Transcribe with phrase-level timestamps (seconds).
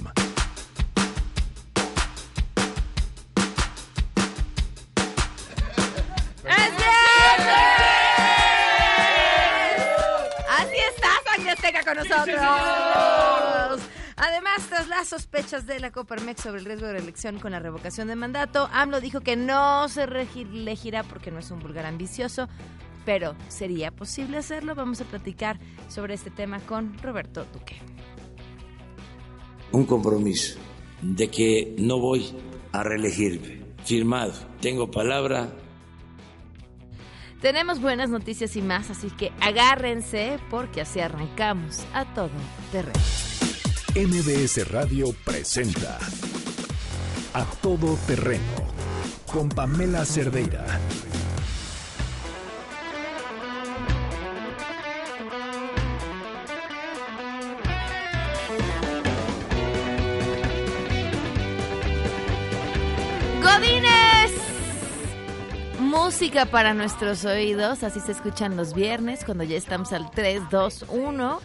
[10.50, 12.75] Así está, Sangre Azteca con nosotros.
[14.96, 18.16] Tras las sospechas de la Coparmex sobre el riesgo de reelección con la revocación de
[18.16, 22.48] mandato, AMLO dijo que no se reelegirá porque no es un vulgar ambicioso,
[23.04, 24.74] pero ¿sería posible hacerlo?
[24.74, 27.76] Vamos a platicar sobre este tema con Roberto Duque.
[29.74, 30.60] Un compromiso
[31.02, 32.34] de que no voy
[32.72, 33.66] a reelegirme.
[33.84, 34.32] Firmado.
[34.62, 35.54] Tengo palabra
[37.42, 42.32] Tenemos buenas noticias y más, así que agárrense porque así arrancamos a todo
[42.72, 43.02] terreno.
[43.96, 45.98] MBS Radio presenta
[47.34, 48.42] A Todo Terreno
[49.32, 50.66] con Pamela Cerdeira.
[63.42, 64.32] Godines.
[65.80, 70.86] Música para nuestros oídos, así se escuchan los viernes cuando ya estamos al 3, 2,
[70.90, 71.40] 1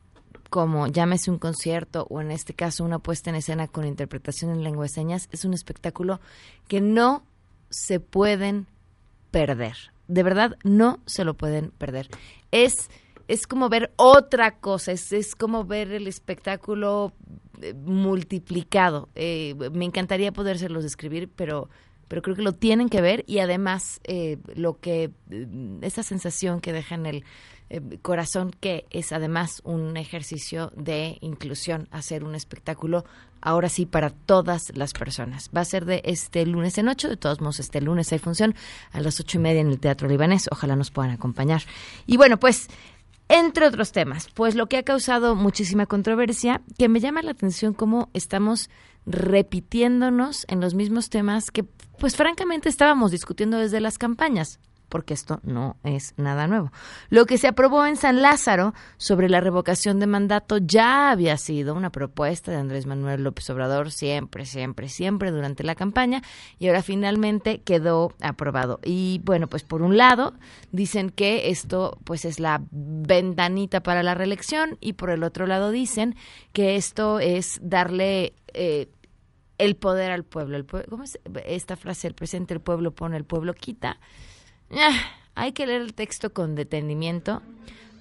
[0.50, 4.62] como llámese un concierto o en este caso una puesta en escena con interpretación en
[4.62, 6.20] lengua de señas, es un espectáculo
[6.68, 7.24] que no
[7.70, 8.66] se pueden
[9.30, 9.76] perder.
[10.08, 12.08] De verdad, no se lo pueden perder.
[12.50, 12.90] Es,
[13.28, 17.14] es como ver otra cosa, es, es como ver el espectáculo
[17.62, 19.08] eh, multiplicado.
[19.14, 21.70] Eh, me encantaría podérselos describir, pero,
[22.12, 25.46] pero creo que lo tienen que ver y además eh, lo que, eh,
[25.80, 27.24] esa sensación que deja en el
[27.70, 33.06] eh, corazón, que es además un ejercicio de inclusión, hacer un espectáculo
[33.40, 35.48] ahora sí para todas las personas.
[35.56, 38.54] Va a ser de este lunes en ocho, de todos modos este lunes hay función
[38.92, 41.62] a las ocho y media en el Teatro Libanés, ojalá nos puedan acompañar.
[42.06, 42.68] Y bueno, pues
[43.30, 47.72] entre otros temas, pues lo que ha causado muchísima controversia, que me llama la atención
[47.72, 48.68] cómo estamos
[49.06, 51.64] repitiéndonos en los mismos temas que
[52.02, 54.58] pues francamente estábamos discutiendo desde las campañas
[54.88, 56.72] porque esto no es nada nuevo.
[57.10, 61.76] Lo que se aprobó en San Lázaro sobre la revocación de mandato ya había sido
[61.76, 66.22] una propuesta de Andrés Manuel López Obrador siempre, siempre, siempre durante la campaña
[66.58, 68.80] y ahora finalmente quedó aprobado.
[68.82, 70.34] Y bueno, pues por un lado
[70.72, 75.70] dicen que esto pues es la ventanita para la reelección y por el otro lado
[75.70, 76.16] dicen
[76.52, 78.32] que esto es darle...
[78.54, 78.88] Eh,
[79.59, 80.57] el poder al pueblo.
[80.57, 82.09] El pue- ¿Cómo es esta frase?
[82.09, 83.99] El presidente, el pueblo pone, el pueblo quita.
[84.71, 84.99] Ah,
[85.34, 87.43] hay que leer el texto con detenimiento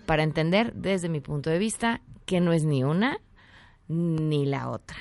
[0.05, 3.19] para entender, desde mi punto de vista, que no es ni una
[3.87, 4.97] ni la otra.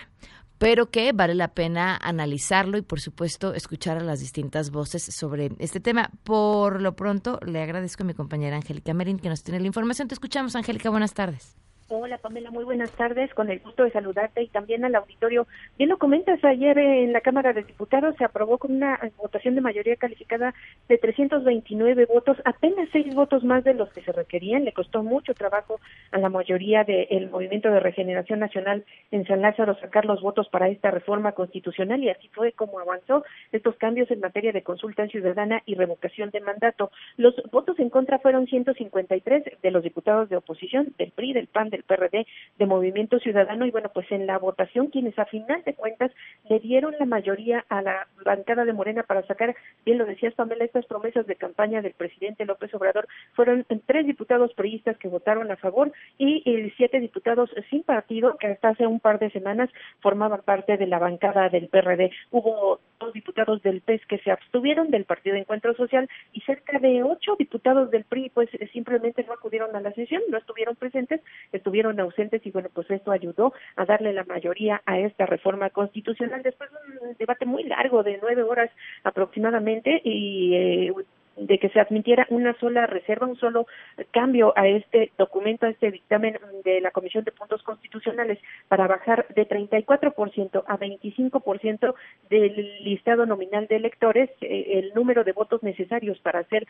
[0.58, 5.52] Pero que vale la pena analizarlo y, por supuesto, escuchar a las distintas voces sobre
[5.58, 6.10] este tema.
[6.22, 10.06] Por lo pronto, le agradezco a mi compañera Angélica Merín que nos tiene la información.
[10.08, 10.90] Te escuchamos, Angélica.
[10.90, 11.56] Buenas tardes.
[11.92, 15.48] Hola Pamela, muy buenas tardes, con el gusto de saludarte y también al auditorio.
[15.76, 19.60] Bien lo comentas, ayer en la Cámara de Diputados se aprobó con una votación de
[19.60, 20.54] mayoría calificada
[20.88, 24.64] de 329 votos, apenas seis votos más de los que se requerían.
[24.64, 25.80] Le costó mucho trabajo
[26.12, 30.68] a la mayoría del Movimiento de Regeneración Nacional en San Lázaro sacar los votos para
[30.68, 35.62] esta reforma constitucional y así fue como avanzó estos cambios en materia de consulta ciudadana
[35.66, 36.92] y revocación de mandato.
[37.16, 41.70] Los votos en contra fueron 153 de los diputados de oposición, del PRI, del PAN,
[41.70, 42.26] del PRD
[42.58, 46.10] de Movimiento Ciudadano y bueno, pues en la votación quienes a final de cuentas
[46.48, 49.54] le dieron la mayoría a la bancada de Morena para sacar,
[49.84, 54.52] bien lo decías Pamela, estas promesas de campaña del presidente López Obrador fueron tres diputados
[54.54, 56.42] priistas que votaron a favor y
[56.76, 60.98] siete diputados sin partido que hasta hace un par de semanas formaban parte de la
[60.98, 62.10] bancada del PRD.
[62.30, 67.02] Hubo dos diputados del PES que se abstuvieron del Partido Encuentro Social y cerca de
[67.02, 71.20] ocho diputados del PRI pues simplemente no acudieron a la sesión, no estuvieron presentes,
[71.52, 76.42] estuvieron ausentes y bueno, pues esto ayudó a darle la mayoría a esta reforma constitucional
[76.42, 78.70] después de un debate muy largo de nueve horas
[79.04, 80.92] aproximadamente y eh,
[81.36, 83.66] de que se admitiera una sola reserva, un solo
[84.10, 88.38] cambio a este documento, a este dictamen de la Comisión de Puntos Constitucionales
[88.68, 91.94] para bajar de 34% a 25%
[92.28, 96.66] del listado nominal de electores eh, el número de votos necesarios para hacer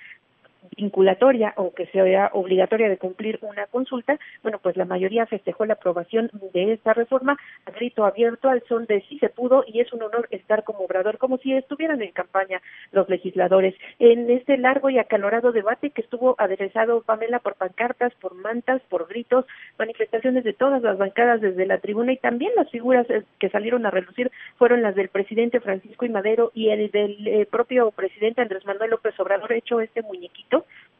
[0.77, 5.75] vinculatoria o que sea obligatoria de cumplir una consulta, bueno, pues la mayoría festejó la
[5.75, 7.37] aprobación de esta reforma
[7.67, 10.81] a grito abierto al son de sí se pudo y es un honor estar como
[10.81, 12.61] obrador, como si estuvieran en campaña
[12.93, 13.75] los legisladores.
[13.99, 19.09] En este largo y acalorado debate que estuvo aderezado, Pamela, por pancartas, por mantas, por
[19.09, 19.47] gritos,
[19.79, 23.87] manifestaciones de todas las bancadas desde la tribuna y también las figuras eh, que salieron
[23.87, 28.43] a relucir fueron las del presidente Francisco y Madero y el del eh, propio presidente
[28.43, 30.50] Andrés Manuel López Obrador hecho este muñequito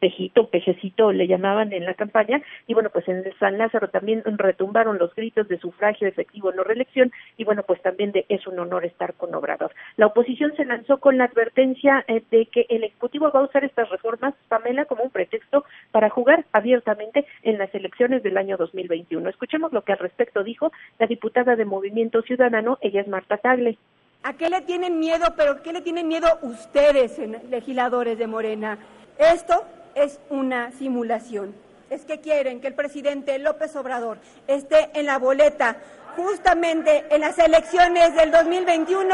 [0.01, 4.97] pejito, pejecito le llamaban en la campaña, y bueno, pues en San Lázaro también retumbaron
[4.97, 8.83] los gritos de sufragio efectivo no reelección, y bueno, pues también de es un honor
[8.83, 9.71] estar con Obrador.
[9.97, 13.63] La oposición se lanzó con la advertencia eh, de que el Ejecutivo va a usar
[13.63, 19.29] estas reformas, Pamela, como un pretexto para jugar abiertamente en las elecciones del año 2021.
[19.29, 23.77] Escuchemos lo que al respecto dijo la diputada de Movimiento Ciudadano, ella es Marta Tagle.
[24.23, 27.19] ¿A qué le tienen miedo, pero qué le tienen miedo ustedes,
[27.49, 28.77] legisladores de Morena?
[29.17, 29.65] Esto
[29.95, 31.55] es una simulación.
[31.89, 34.17] Es que quieren que el presidente López Obrador
[34.47, 35.75] esté en la boleta
[36.15, 39.09] justamente en las elecciones del 2021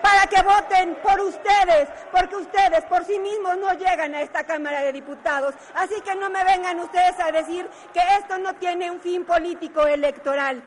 [0.00, 4.82] para que voten por ustedes, porque ustedes por sí mismos no llegan a esta Cámara
[4.82, 5.54] de Diputados.
[5.74, 9.86] Así que no me vengan ustedes a decir que esto no tiene un fin político
[9.86, 10.62] electoral.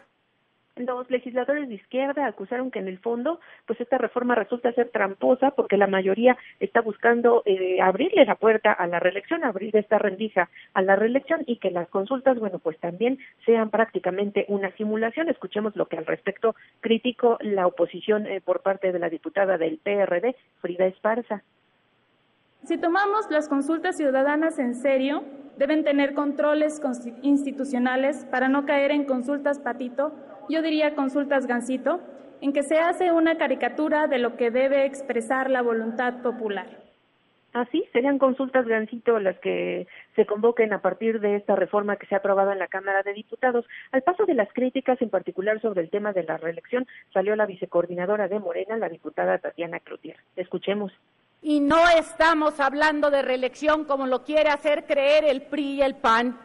[0.75, 5.52] Los legisladores de izquierda acusaron que en el fondo, pues esta reforma resulta ser tramposa
[5.52, 10.50] porque la mayoría está buscando eh, abrirle la puerta a la reelección, abrir esta rendija
[10.74, 15.30] a la reelección y que las consultas, bueno, pues también sean prácticamente una simulación.
[15.30, 19.78] Escuchemos lo que al respecto criticó la oposición eh, por parte de la diputada del
[19.78, 21.44] PRD, Frida Esparza.
[22.64, 25.24] Si tomamos las consultas ciudadanas en serio,
[25.58, 26.81] deben tener controles
[27.22, 30.16] institucionales para no caer en consultas patito
[30.50, 32.00] yo diría consultas Gancito,
[32.42, 36.84] en que se hace una caricatura de lo que debe expresar la voluntad popular.
[37.54, 42.16] Así, serían consultas Gancito las que se convoquen a partir de esta reforma que se
[42.16, 43.66] ha aprobado en la Cámara de Diputados.
[43.92, 47.45] Al paso de las críticas, en particular sobre el tema de la reelección, salió la
[47.45, 50.18] vicecoordinadora de Morena, la diputada Tatiana Cloutier.
[50.36, 50.92] Escuchemos.
[51.44, 55.95] Y no estamos hablando de reelección como lo quiere hacer creer el PRI y el
[55.95, 56.40] PAN.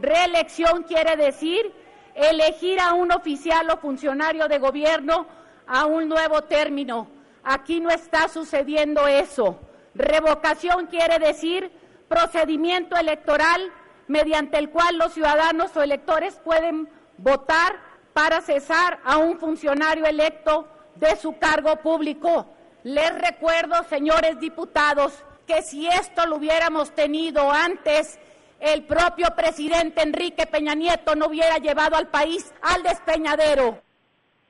[0.00, 1.72] Reelección quiere decir
[2.14, 5.26] elegir a un oficial o funcionario de gobierno
[5.66, 7.08] a un nuevo término.
[7.42, 9.58] Aquí no está sucediendo eso.
[9.94, 11.70] Revocación quiere decir
[12.08, 13.72] procedimiento electoral
[14.06, 17.76] mediante el cual los ciudadanos o electores pueden votar
[18.12, 22.46] para cesar a un funcionario electo de su cargo público.
[22.82, 28.18] Les recuerdo, señores diputados, que si esto lo hubiéramos tenido antes,
[28.60, 33.82] el propio presidente Enrique Peña Nieto no hubiera llevado al país al despeñadero.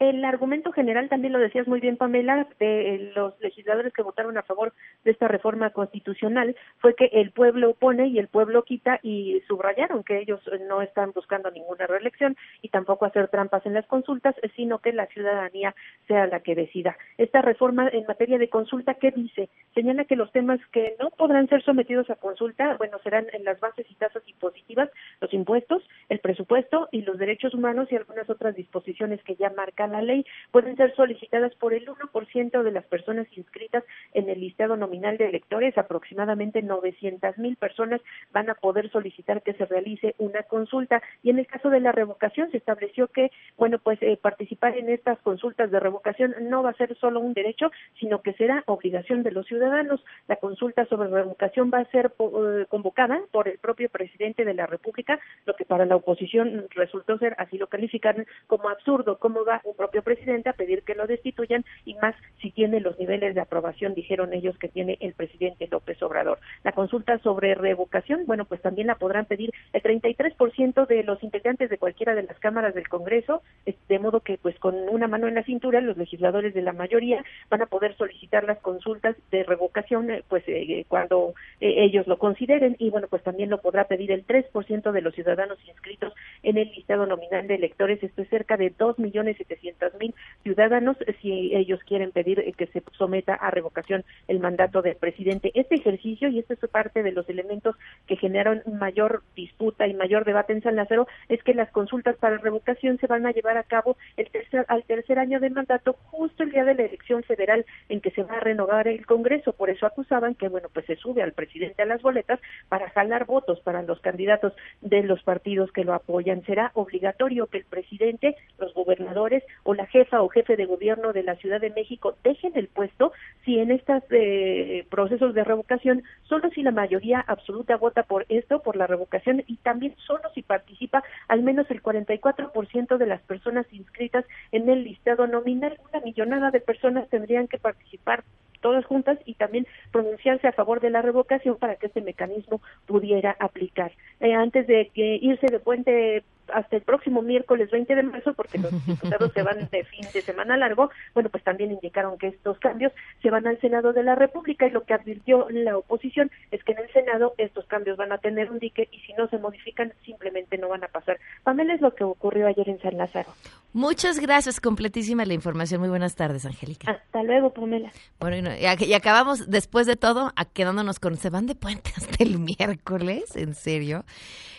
[0.05, 4.43] El argumento general, también lo decías muy bien, Pamela, de los legisladores que votaron a
[4.43, 9.41] favor de esta reforma constitucional fue que el pueblo pone y el pueblo quita y
[9.49, 14.35] subrayaron que ellos no están buscando ninguna reelección y tampoco hacer trampas en las consultas,
[14.55, 15.75] sino que la ciudadanía
[16.07, 16.99] sea la que decida.
[17.17, 19.49] Esta reforma en materia de consulta, ¿qué dice?
[19.73, 23.59] Señala que los temas que no podrán ser sometidos a consulta, bueno, serán en las
[23.59, 24.91] bases y tasas impositivas,
[25.23, 29.94] los impuestos, el presupuesto y los derechos humanos y algunas otras disposiciones que ya marcan
[29.95, 34.77] la ley pueden ser solicitadas por el 1% de las personas inscritas en el listado
[34.77, 35.79] nominal de electores.
[35.79, 38.01] Aproximadamente 900 mil personas
[38.33, 41.01] van a poder solicitar que se realice una consulta.
[41.23, 44.89] Y en el caso de la revocación se estableció que, bueno, pues eh, participar en
[44.89, 47.71] estas consultas de revocación no va a ser solo un derecho,
[48.01, 50.05] sino que será obligación de los ciudadanos.
[50.27, 54.67] La consulta sobre revocación va a ser eh, convocada por el propio presidente de la
[54.67, 59.19] República, lo que para la oposición resultó ser, así lo calificaron, como absurdo.
[59.19, 62.99] ¿Cómo va un propio presidente a pedir que lo destituyan y más si tiene los
[62.99, 66.39] niveles de aprobación, dijeron ellos, que tiene el presidente López Obrador?
[66.63, 71.69] La consulta sobre revocación, bueno, pues también la podrán pedir el 33% de los integrantes
[71.69, 73.43] de cualquiera de las cámaras del Congreso,
[73.89, 77.23] de modo que pues con una mano en la cintura los legisladores de la mayoría
[77.51, 82.19] van a poder solicitar las consultas de revocación eh, pues eh, cuando eh, ellos lo
[82.19, 86.57] consideren y bueno pues también lo podrá pedir el 3% de los ciudadanos inscritos en
[86.57, 89.64] el listado nominal de electores, esto es cerca de dos millones setecientos
[89.99, 95.51] mil ciudadanos si ellos quieren pedir que se someta a revocación el mandato del presidente.
[95.55, 100.25] Este ejercicio y esta es parte de los elementos que generaron mayor disputa y mayor
[100.25, 103.63] debate en San Lázaro es que las consultas para revocación se van a llevar a
[103.63, 107.65] cabo el tercer, al tercer año de mandato justo el día de la elección federal
[107.89, 109.53] en que se va a renovar el Congreso.
[109.53, 113.27] Por eso acusaban que, bueno, pues se sube al presidente a las boletas para jalar
[113.27, 116.45] votos para los candidatos de los partidos que lo apoyan.
[116.45, 121.23] Será obligatorio que el presidente, los gobernadores o la jefa o jefe de gobierno de
[121.23, 123.13] la Ciudad de México dejen el puesto
[123.45, 128.61] si en estos eh, procesos de revocación, solo si la mayoría absoluta vota por esto,
[128.61, 133.67] por la revocación, y también solo si participa al menos el 44% de las personas
[133.73, 135.79] inscritas en el listado nominal.
[135.93, 138.25] Una millonada de personas tendrían que participar
[138.65, 143.37] todas juntas y también pronunciarse a favor de la revocación para que este mecanismo pudiera
[143.39, 143.93] aplicar.
[144.21, 148.59] Eh, antes de que irse de puente hasta el próximo miércoles 20 de marzo, porque
[148.59, 152.59] los diputados se van de fin de semana largo, bueno, pues también indicaron que estos
[152.59, 152.93] cambios
[153.23, 156.73] se van al Senado de la República y lo que advirtió la oposición es que
[156.73, 159.93] en el Senado estos cambios van a tener un dique y si no se modifican
[160.05, 161.19] simplemente no van a pasar.
[161.43, 163.33] Pamela es lo que ocurrió ayer en San Lázaro.
[163.73, 165.81] Muchas gracias, completísima la información.
[165.81, 166.91] Muy buenas tardes, Angélica.
[166.91, 167.91] Hasta luego, Pamela.
[168.21, 173.37] Bueno, y, acabamos después de todo quedándonos con se van de puente hasta el miércoles,
[173.37, 174.05] ¿en serio?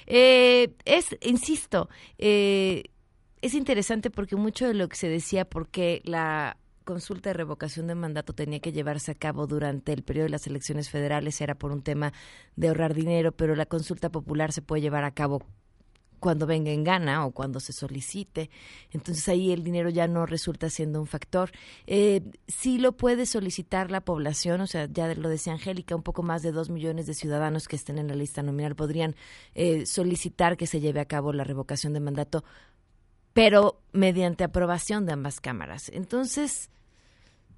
[0.08, 2.84] Eh, es, insisto, eh,
[3.42, 7.96] es interesante porque mucho de lo que se decía, porque la consulta de revocación de
[7.96, 11.72] mandato tenía que llevarse a cabo durante el periodo de las elecciones federales era por
[11.72, 12.14] un tema
[12.56, 15.42] de ahorrar dinero, pero la consulta popular se puede llevar a cabo
[16.20, 18.50] cuando venga en gana o cuando se solicite.
[18.92, 21.52] Entonces ahí el dinero ya no resulta siendo un factor.
[21.88, 26.24] Eh, sí lo puede solicitar la población, o sea, ya lo decía Angélica, un poco
[26.24, 29.16] más de dos millones de ciudadanos que estén en la lista nominal podrían
[29.54, 32.44] eh, solicitar que se lleve a cabo la revocación de mandato,
[33.34, 35.90] pero mediante aprobación de ambas cámaras.
[35.94, 36.70] Entonces,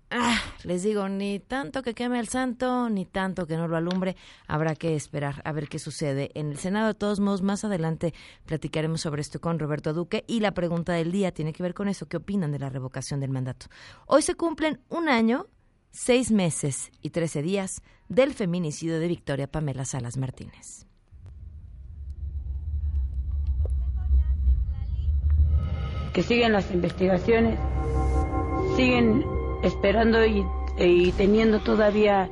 [0.10, 4.16] Ah, les digo, ni tanto que queme el santo, ni tanto que no lo alumbre.
[4.48, 6.88] Habrá que esperar a ver qué sucede en el Senado.
[6.88, 8.14] De todos modos, más adelante
[8.46, 10.24] platicaremos sobre esto con Roberto Duque.
[10.26, 12.08] Y la pregunta del día tiene que ver con eso.
[12.08, 13.66] ¿Qué opinan de la revocación del mandato?
[14.06, 15.48] Hoy se cumplen un año,
[15.92, 20.86] seis meses y trece días del feminicidio de Victoria Pamela Salas Martínez.
[26.14, 27.60] Que siguen las investigaciones,
[28.76, 29.24] siguen
[29.64, 30.46] esperando y,
[31.18, 32.30] teniendo todavía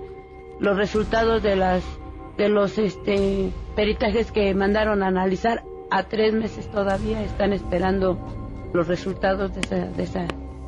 [0.60, 1.84] los resultados de las
[2.38, 8.20] de los este peritajes que mandaron a analizar a tres meses todavía están esperando
[8.74, 10.27] los resultados de esa, de esa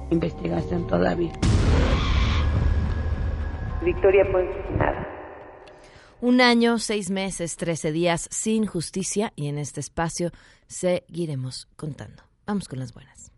[0.10, 1.34] investigación todavía.
[3.84, 4.48] Victoria pues
[4.78, 5.08] nada.
[6.20, 10.32] Un año, seis meses, trece días sin justicia y en este espacio
[10.66, 12.24] seguiremos contando.
[12.48, 13.32] Vamos con las buenas.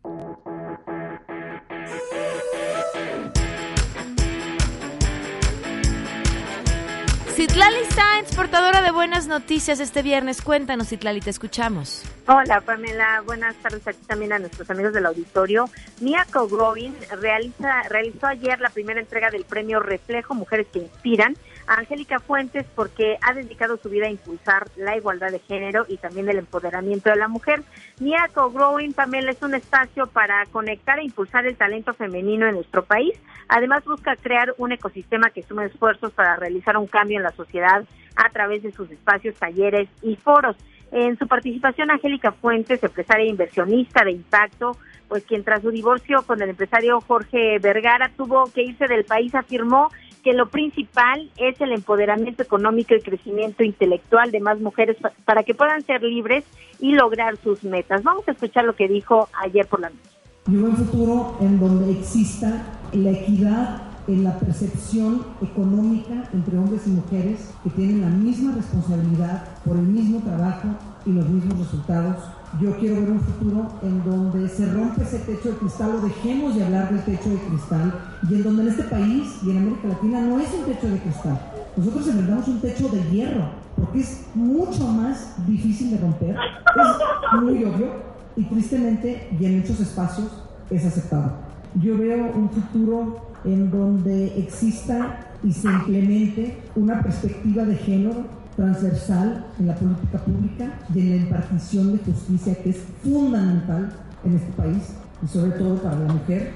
[7.39, 10.41] Citlali Sainz, portadora de buenas noticias este viernes.
[10.41, 12.03] Cuéntanos, Citlali, te escuchamos.
[12.27, 13.21] Hola, Pamela.
[13.25, 15.69] Buenas tardes aquí también a nuestros amigos del auditorio.
[16.01, 21.37] Mia Kogrovin realiza, realizó ayer la primera entrega del premio Reflejo Mujeres que Inspiran
[21.69, 26.27] Angélica Fuentes porque ha dedicado su vida a impulsar la igualdad de género y también
[26.27, 27.61] el empoderamiento de la mujer.
[27.99, 32.83] Mia Kogrowing, Pamela, es un espacio para conectar e impulsar el talento femenino en nuestro
[32.83, 33.13] país.
[33.47, 37.83] Además, busca crear un ecosistema que sume esfuerzos para realizar un cambio en la sociedad
[38.15, 40.55] a través de sus espacios, talleres y foros.
[40.91, 44.71] En su participación, Angélica Fuentes, empresaria e inversionista de impacto,
[45.07, 49.33] pues quien tras su divorcio con el empresario Jorge Vergara tuvo que irse del país,
[49.35, 49.89] afirmó
[50.23, 55.53] que lo principal es el empoderamiento económico y crecimiento intelectual de más mujeres para que
[55.53, 56.43] puedan ser libres
[56.79, 58.03] y lograr sus metas.
[58.03, 61.91] Vamos a escuchar lo que dijo ayer por la noche veo un futuro en donde
[61.91, 68.55] exista la equidad en la percepción económica entre hombres y mujeres que tienen la misma
[68.55, 70.69] responsabilidad por el mismo trabajo
[71.05, 72.15] y los mismos resultados.
[72.57, 76.55] Yo quiero ver un futuro en donde se rompe ese techo de cristal o dejemos
[76.55, 77.93] de hablar del techo de cristal
[78.27, 80.97] y en donde en este país y en América Latina no es un techo de
[80.97, 81.39] cristal.
[81.77, 87.63] Nosotros enfrentamos un techo de hierro porque es mucho más difícil de romper, es muy
[87.63, 87.87] obvio
[88.35, 90.27] y tristemente y en muchos espacios
[90.71, 91.33] es aceptado.
[91.75, 99.45] Yo veo un futuro en donde exista y se implemente una perspectiva de género transversal
[99.57, 103.89] en la política pública y en la impartición de justicia que es fundamental
[104.25, 106.51] en este país y sobre todo para la mujer.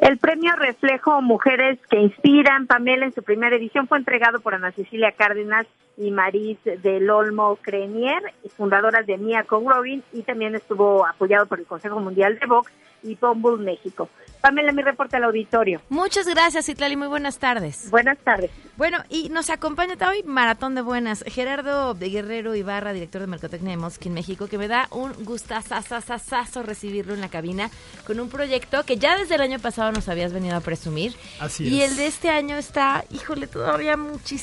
[0.00, 4.72] El premio Reflejo Mujeres que Inspiran, Pamela, en su primera edición fue entregado por Ana
[4.72, 8.20] Cecilia Cárdenas y Maris del Olmo Crenier,
[8.56, 12.72] fundadoras de Mia Robin, y también estuvo apoyado por el Consejo Mundial de Box
[13.04, 14.08] y Pombull México.
[14.40, 15.80] Pamela, mi reporte al auditorio.
[15.88, 16.96] Muchas gracias, Itlali.
[16.96, 17.88] Muy buenas tardes.
[17.90, 18.50] Buenas tardes.
[18.76, 23.70] Bueno, y nos acompaña hoy Maratón de Buenas, Gerardo de Guerrero Ibarra, director de Mercotecnia
[23.70, 27.70] de Mosquín México, que me da un gustazazazazazo recibirlo en la cabina
[28.04, 31.14] con un proyecto que ya desde el año pasado nos habías venido a presumir.
[31.38, 31.92] Así y es.
[31.92, 34.34] el de este año está, híjole, todavía muchísimo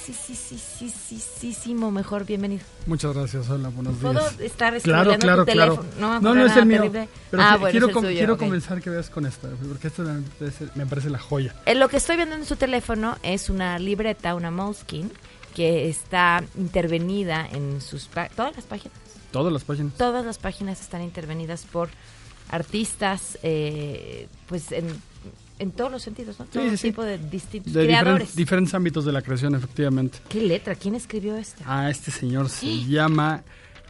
[1.91, 2.25] mejor.
[2.25, 2.63] Bienvenido.
[2.88, 4.39] Muchas gracias, hola, buenos ¿Puedo días.
[4.39, 5.75] estar claro, escribiendo claro, tu claro.
[5.75, 6.00] teléfono?
[6.00, 6.77] No, me no, no es el mío.
[6.77, 7.09] terrible.
[7.29, 9.88] Pero Ah, bueno, quiero, es el com- suyo, quiero comenzar que veas con esta, porque
[9.88, 10.03] esta
[10.39, 11.53] es- me parece la joya.
[11.65, 15.09] Eh, lo que estoy viendo en su teléfono es una libreta, una Moleskine,
[15.55, 18.97] que está intervenida en sus todas las páginas.
[19.31, 19.93] Todas las páginas.
[19.95, 21.89] Todas las páginas están intervenidas por
[22.49, 24.85] artistas, eh, pues en,
[25.59, 26.45] en todos los sentidos, ¿no?
[26.45, 26.87] Sí, Todo sí, sí.
[26.89, 28.11] tipo de distintos De creadores.
[28.13, 30.19] diferentes, diferentes ámbitos de la creación, efectivamente.
[30.29, 30.75] ¿Qué letra?
[30.75, 31.63] ¿Quién escribió esta?
[31.65, 33.43] Ah, este señor se llama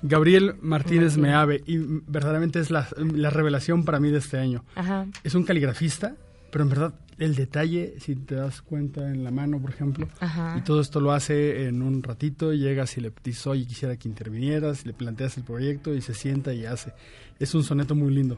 [0.04, 4.64] Gabriel Martínez Meave y verdaderamente es la, la revelación para mí de este año.
[4.76, 5.08] Ajá.
[5.24, 6.16] Es un caligrafista,
[6.52, 10.56] pero en verdad el detalle, si te das cuenta en la mano, por ejemplo, Ajá.
[10.58, 14.08] y todo esto lo hace en un ratito, llegas y le dices, oye, quisiera que
[14.08, 16.94] intervinieras, le planteas el proyecto y se sienta y hace.
[17.40, 18.38] Es un soneto muy lindo.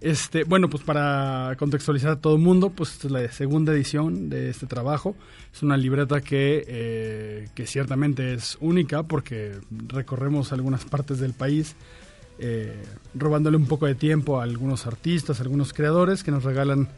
[0.00, 4.28] Este, bueno, pues para contextualizar a todo el mundo, pues esta es la segunda edición
[4.28, 5.16] de este trabajo.
[5.52, 9.52] Es una libreta que, eh, que ciertamente es única porque
[9.88, 11.76] recorremos algunas partes del país
[12.38, 12.74] eh,
[13.14, 16.88] robándole un poco de tiempo a algunos artistas, a algunos creadores que nos regalan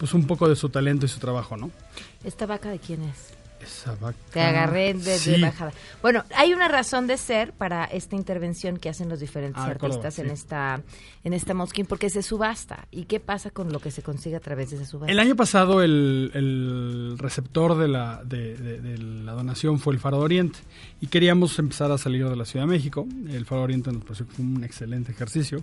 [0.00, 1.70] pues un poco de su talento y su trabajo, ¿no?
[2.24, 3.34] ¿Esta vaca de quién es?
[3.62, 4.16] Esa vaca.
[4.32, 5.38] Te agarré de, de Sí.
[5.42, 5.72] bajada.
[6.00, 9.72] Bueno, hay una razón de ser para esta intervención que hacen los diferentes Ah, de
[9.72, 10.80] artistas en esta
[11.24, 12.86] en esta Mosquín, porque se subasta.
[12.90, 15.12] ¿Y qué pasa con lo que se consigue a través de esa subasta?
[15.12, 20.00] El año pasado el, el receptor de la, de, de- de la donación fue el
[20.00, 20.58] Faro de Oriente
[21.02, 23.06] y queríamos empezar a salir de la Ciudad de México.
[23.28, 25.62] El Faro de Oriente nos pareció que fue un excelente ejercicio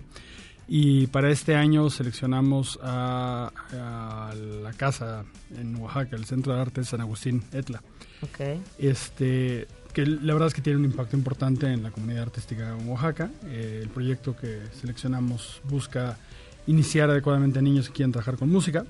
[0.68, 5.24] y para este año seleccionamos a, a la casa
[5.56, 7.82] en Oaxaca, el Centro de Arte San Agustín Etla.
[8.22, 8.60] Ok.
[8.78, 12.88] Este, que la verdad es que tiene un impacto importante en la comunidad artística en
[12.88, 13.30] Oaxaca.
[13.46, 16.18] Eh, el proyecto que seleccionamos busca
[16.66, 18.84] iniciar adecuadamente a niños que quieran trabajar con música.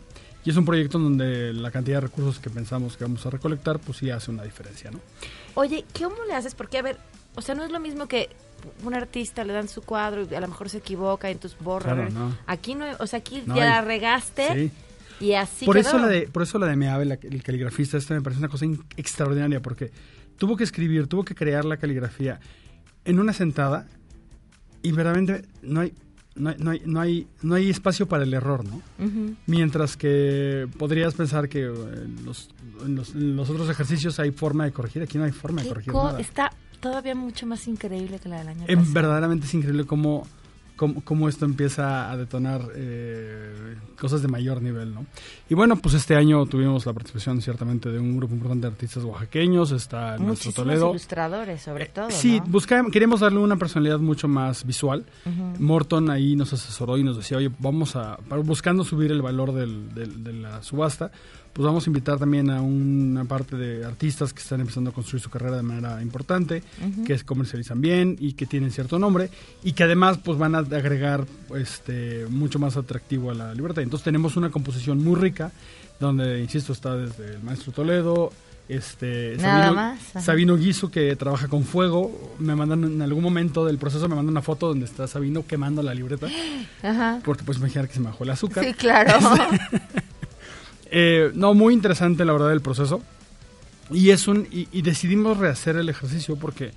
[0.45, 3.31] Y es un proyecto en donde la cantidad de recursos que pensamos que vamos a
[3.31, 5.01] recolectar, pues sí hace una diferencia, ¿no?
[5.55, 6.55] Oye, ¿cómo le haces?
[6.55, 6.97] Porque, a ver,
[7.39, 8.29] o sea, no es lo mismo que
[8.85, 11.95] un artista le dan su cuadro y a lo mejor se equivoca y entonces borra.
[11.95, 12.37] Claro, no.
[12.47, 14.71] Aquí no, o sea, aquí No ya hay- la regaste
[15.19, 15.25] Sí.
[15.25, 15.89] y así por quedó.
[15.89, 18.49] eso la de por eso la de Meave, la- el caligrafista, este me parece una
[18.49, 19.91] cosa in- extraordinaria porque
[20.37, 22.41] tuvo que escribir, tuvo que crear la caligrafía
[23.05, 23.87] en una sentada
[24.83, 25.93] y verdaderamente no hay
[26.35, 28.81] no hay, no hay, no hay, no hay espacio para el error, ¿no?
[29.47, 31.73] Mientras que podrías pensar que eh,
[32.05, 32.49] en los,
[32.85, 35.69] en los, en los otros ejercicios hay forma de corregir, aquí no hay forma de
[35.69, 36.21] corregir co- nada.
[36.21, 38.95] está todavía mucho más increíble que la del año Em, pasado.
[38.95, 40.27] verdaderamente es increíble cómo,
[40.77, 45.07] cómo, cómo esto empieza a detonar eh, cosas de mayor nivel, ¿no?
[45.51, 49.03] Y bueno, pues este año tuvimos la participación ciertamente de un grupo importante de artistas
[49.03, 50.91] oaxaqueños, está Muchísimos Toledo.
[50.91, 52.47] ilustradores, sobre todo, Sí, ¿no?
[52.47, 55.05] busca- queremos darle una personalidad mucho más visual.
[55.59, 59.93] Morton ahí nos asesoró y nos decía, oye, vamos a, buscando subir el valor del-
[59.95, 61.11] del- de la subasta,
[61.53, 65.23] pues vamos a invitar también a una parte de artistas que están empezando a construir
[65.23, 66.63] su carrera de manera importante,
[67.05, 69.31] que se comercializan bien y que tienen cierto nombre
[69.65, 73.83] y que además pues van a agregar este mucho más atractivo a la libertad.
[73.83, 75.51] Entonces tenemos una composición muy rica
[75.99, 78.33] donde, insisto, está desde el maestro Toledo,
[78.69, 80.25] este Nada Sabino, más.
[80.25, 84.33] Sabino Guiso que trabaja con fuego, me mandan en algún momento del proceso me mandan
[84.33, 86.29] una foto donde está Sabino quemando la libreta,
[86.83, 87.21] Ajá.
[87.25, 88.65] porque pues imaginar que se me bajó el azúcar.
[88.65, 89.19] Sí, claro.
[90.91, 93.03] Eh, no, muy interesante la verdad el proceso.
[93.91, 96.73] Y es un y, y decidimos rehacer el ejercicio porque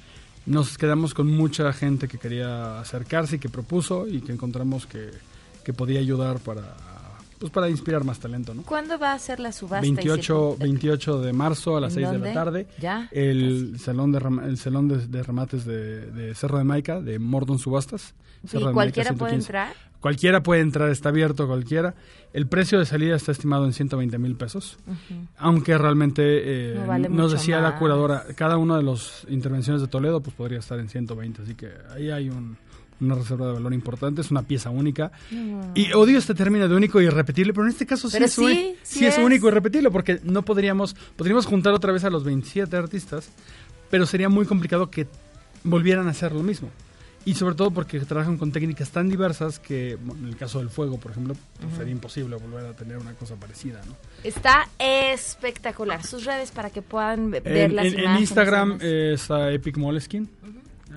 [0.45, 5.11] nos quedamos con mucha gente que quería acercarse y que propuso y que encontramos que,
[5.63, 6.75] que podía ayudar para
[7.41, 8.61] pues para inspirar más talento, ¿no?
[8.61, 9.81] ¿Cuándo va a ser la subasta?
[9.81, 12.67] 28, 28 de marzo a las 6 de la tarde.
[12.79, 13.09] Ya.
[13.11, 18.13] El salón de el salón de, remates de, de, Cerro de Maica de Mordon Subastas.
[18.53, 19.73] ¿Y cualquiera puede entrar?
[20.01, 21.93] Cualquiera puede entrar, está abierto cualquiera.
[22.33, 24.77] El precio de salida está estimado en 120 mil pesos,
[25.37, 30.35] aunque realmente eh, nos decía la curadora, cada una de las intervenciones de Toledo pues
[30.35, 32.57] podría estar en 120, así que ahí hay un,
[33.01, 35.11] una reserva de valor importante, es una pieza única.
[35.75, 38.33] Y odio este término de único y irrepetible, pero en este caso sí, es,
[38.83, 42.75] sí, es, único y irrepetible, porque no podríamos, podríamos juntar otra vez a los 27
[42.77, 43.29] artistas,
[43.89, 45.07] pero sería muy complicado que
[45.63, 46.69] volvieran a hacer lo mismo.
[47.23, 50.99] Y sobre todo porque trabajan con técnicas tan diversas que, en el caso del fuego,
[50.99, 53.95] por ejemplo, pues sería imposible volver a tener una cosa parecida, ¿no?
[54.23, 56.03] Está espectacular.
[56.03, 58.15] Sus redes para que puedan ver las imágenes.
[58.15, 60.29] En Instagram está Epic Moleskin.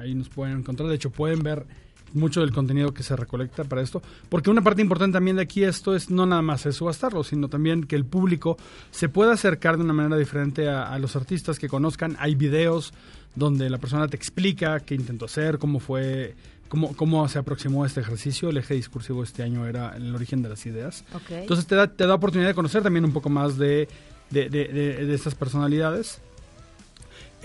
[0.01, 0.89] Ahí nos pueden encontrar.
[0.89, 1.67] De hecho, pueden ver
[2.15, 5.65] mucho del contenido que se recolecta para esto, porque una parte importante también de aquí
[5.65, 8.57] esto es no nada más es subastarlo, sino también que el público
[8.91, 12.17] se pueda acercar de una manera diferente a, los artistas que conozcan.
[12.21, 12.95] Hay videos
[13.35, 16.35] donde la persona te explica qué intentó hacer, cómo fue
[16.67, 18.49] Cómo, cómo, se aproximó a este ejercicio.
[18.49, 21.05] El eje discursivo este año era el origen de las ideas.
[21.31, 23.87] Entonces te da, te da oportunidad de conocer también un poco más de,
[24.31, 26.21] de, de, de estas personalidades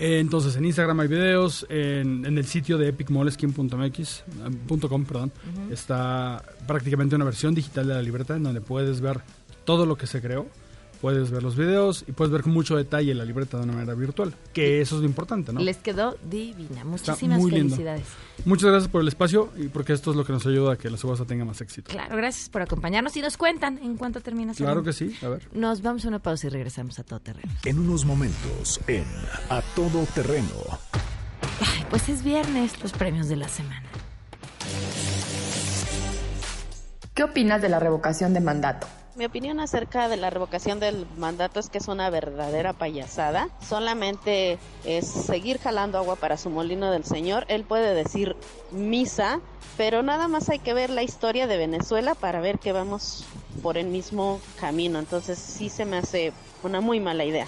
[0.00, 5.30] entonces, en Instagram hay videos, en, el sitio de epicmoleskin.mx.com, perdón,
[5.70, 9.20] está prácticamente una versión digital de la libreta en donde puedes ver
[9.66, 10.46] todo lo que se creó
[11.00, 13.94] puedes ver los videos y puedes ver con mucho detalle la libreta de una manera
[13.94, 15.60] virtual, que eso es lo importante, ¿no?
[15.60, 16.84] Les quedó divina.
[16.84, 18.04] Muchísimas felicidades.
[18.44, 20.90] Muchas gracias por el espacio y porque esto es lo que nos ayuda a que
[20.90, 21.90] la subasta tenga más éxito.
[21.90, 24.54] Claro, gracias por acompañarnos y nos cuentan en cuánto termina.
[24.54, 25.48] Claro que sí, a ver.
[25.52, 27.52] Nos vamos a una pausa y regresamos a Todo Terreno.
[27.64, 29.04] En unos momentos en
[29.48, 30.48] A Todo Terreno.
[31.60, 33.82] Ay, pues es viernes, los premios de la semana.
[37.14, 38.86] ¿Qué opinas de la revocación de mandato?
[39.20, 43.50] Mi opinión acerca de la revocación del mandato es que es una verdadera payasada.
[43.60, 47.44] Solamente es seguir jalando agua para su molino del Señor.
[47.48, 48.34] Él puede decir
[48.70, 49.42] misa,
[49.76, 53.26] pero nada más hay que ver la historia de Venezuela para ver que vamos
[53.62, 54.98] por el mismo camino.
[54.98, 57.46] Entonces sí se me hace una muy mala idea.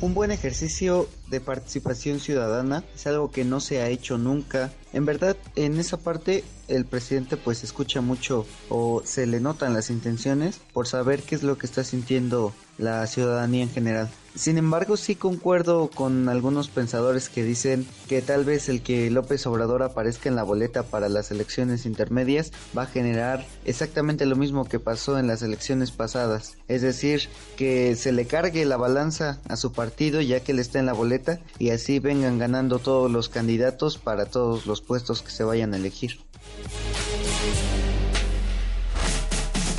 [0.00, 4.72] Un buen ejercicio de participación ciudadana es algo que no se ha hecho nunca.
[4.92, 9.88] En verdad, en esa parte el presidente pues escucha mucho o se le notan las
[9.90, 14.10] intenciones por saber qué es lo que está sintiendo la ciudadanía en general.
[14.34, 19.44] Sin embargo, sí concuerdo con algunos pensadores que dicen que tal vez el que López
[19.46, 24.66] Obrador aparezca en la boleta para las elecciones intermedias va a generar exactamente lo mismo
[24.66, 26.56] que pasó en las elecciones pasadas.
[26.68, 30.78] Es decir, que se le cargue la balanza a su partido ya que él está
[30.78, 35.30] en la boleta y así vengan ganando todos los candidatos para todos los puestos que
[35.30, 36.20] se vayan a elegir.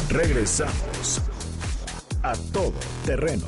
[0.10, 1.22] Regresamos
[2.22, 2.74] a todo
[3.06, 3.48] terreno.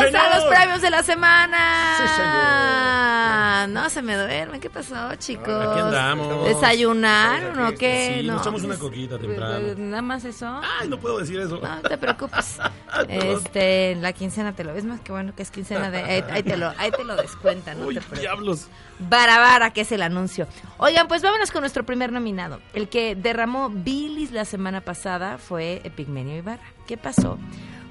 [0.00, 1.96] Bienvenidos a los premios de la semana.
[1.96, 3.68] Sí, señor.
[3.68, 4.60] No se me duerme.
[4.60, 5.48] ¿Qué pasó, chicos?
[5.48, 6.46] Aquí andamos.
[6.46, 8.20] ¿Desayunaron o qué?
[8.20, 9.58] Sí, nos echamos una coquita temprano.
[9.60, 10.60] Pues, nada más eso.
[10.80, 11.58] Ay, no puedo decir eso.
[11.60, 12.58] No te preocupes.
[13.08, 16.56] este, la quincena te lo ves más que bueno que es quincena de ahí, te
[16.56, 18.68] lo ahí te lo descuentan, no Uy, diablos.
[18.98, 20.46] Barabara, que es el anuncio.
[20.78, 22.60] Oigan, pues vámonos con nuestro primer nominado.
[22.74, 26.62] El que derramó bilis la semana pasada fue Epigmenio Ibarra.
[26.86, 27.38] ¿Qué pasó?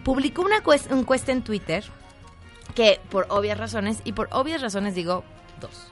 [0.07, 1.83] Publicó una encuesta en Twitter
[2.75, 5.25] que por obvias razones, y por obvias razones digo
[5.59, 5.91] dos.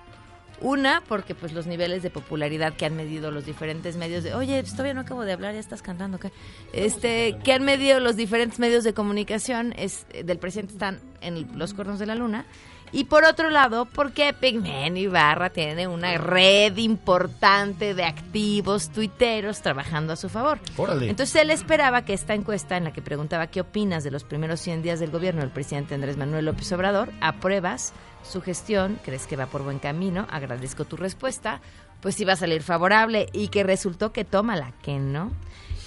[0.61, 4.61] Una, porque pues los niveles de popularidad que han medido los diferentes medios de, oye,
[4.61, 6.31] pues, todavía no acabo de hablar, ya estás cantando, ¿qué?
[6.71, 11.73] Este, que han medido los diferentes medios de comunicación es, del presidente están en los
[11.73, 12.45] cuernos de la luna.
[12.91, 20.13] Y por otro lado, porque Pigmen Ibarra tiene una red importante de activos tuiteros trabajando
[20.13, 20.59] a su favor.
[21.09, 24.61] Entonces él esperaba que esta encuesta en la que preguntaba qué opinas de los primeros
[24.61, 27.93] 100 días del gobierno del presidente Andrés Manuel López Obrador, apruebas
[28.23, 31.61] su gestión, crees que va por buen camino, agradezco tu respuesta,
[32.01, 35.31] pues iba a salir favorable y que resultó que tómala, que no.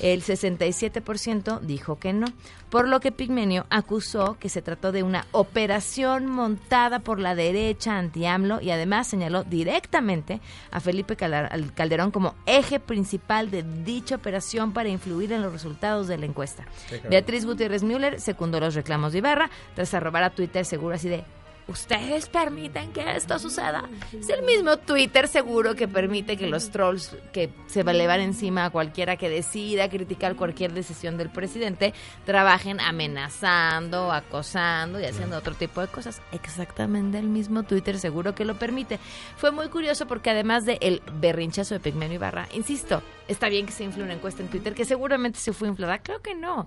[0.00, 2.26] El 67% dijo que no,
[2.70, 7.96] por lo que Pigmenio acusó que se trató de una operación montada por la derecha
[7.98, 14.72] anti-AMLO y además señaló directamente a Felipe Cal- Calderón como eje principal de dicha operación
[14.72, 16.64] para influir en los resultados de la encuesta.
[17.08, 21.24] Beatriz Gutiérrez Müller secundó los reclamos de Ibarra tras arrobar a Twitter seguro así de
[21.68, 23.85] ¿Ustedes permiten que esto suceda?
[24.18, 28.64] Es el mismo Twitter seguro que permite que los trolls que se le van encima
[28.64, 31.92] a cualquiera que decida criticar cualquier decisión del presidente
[32.24, 36.22] trabajen amenazando, acosando y haciendo otro tipo de cosas.
[36.33, 38.98] Exactamente el mismo Twitter seguro que lo permite.
[39.37, 43.72] Fue muy curioso porque además de el berrinchazo de Pigmenio Ibarra, insisto, está bien que
[43.72, 45.98] se infle una encuesta en Twitter que seguramente se fue inflada.
[45.98, 46.66] Creo que no.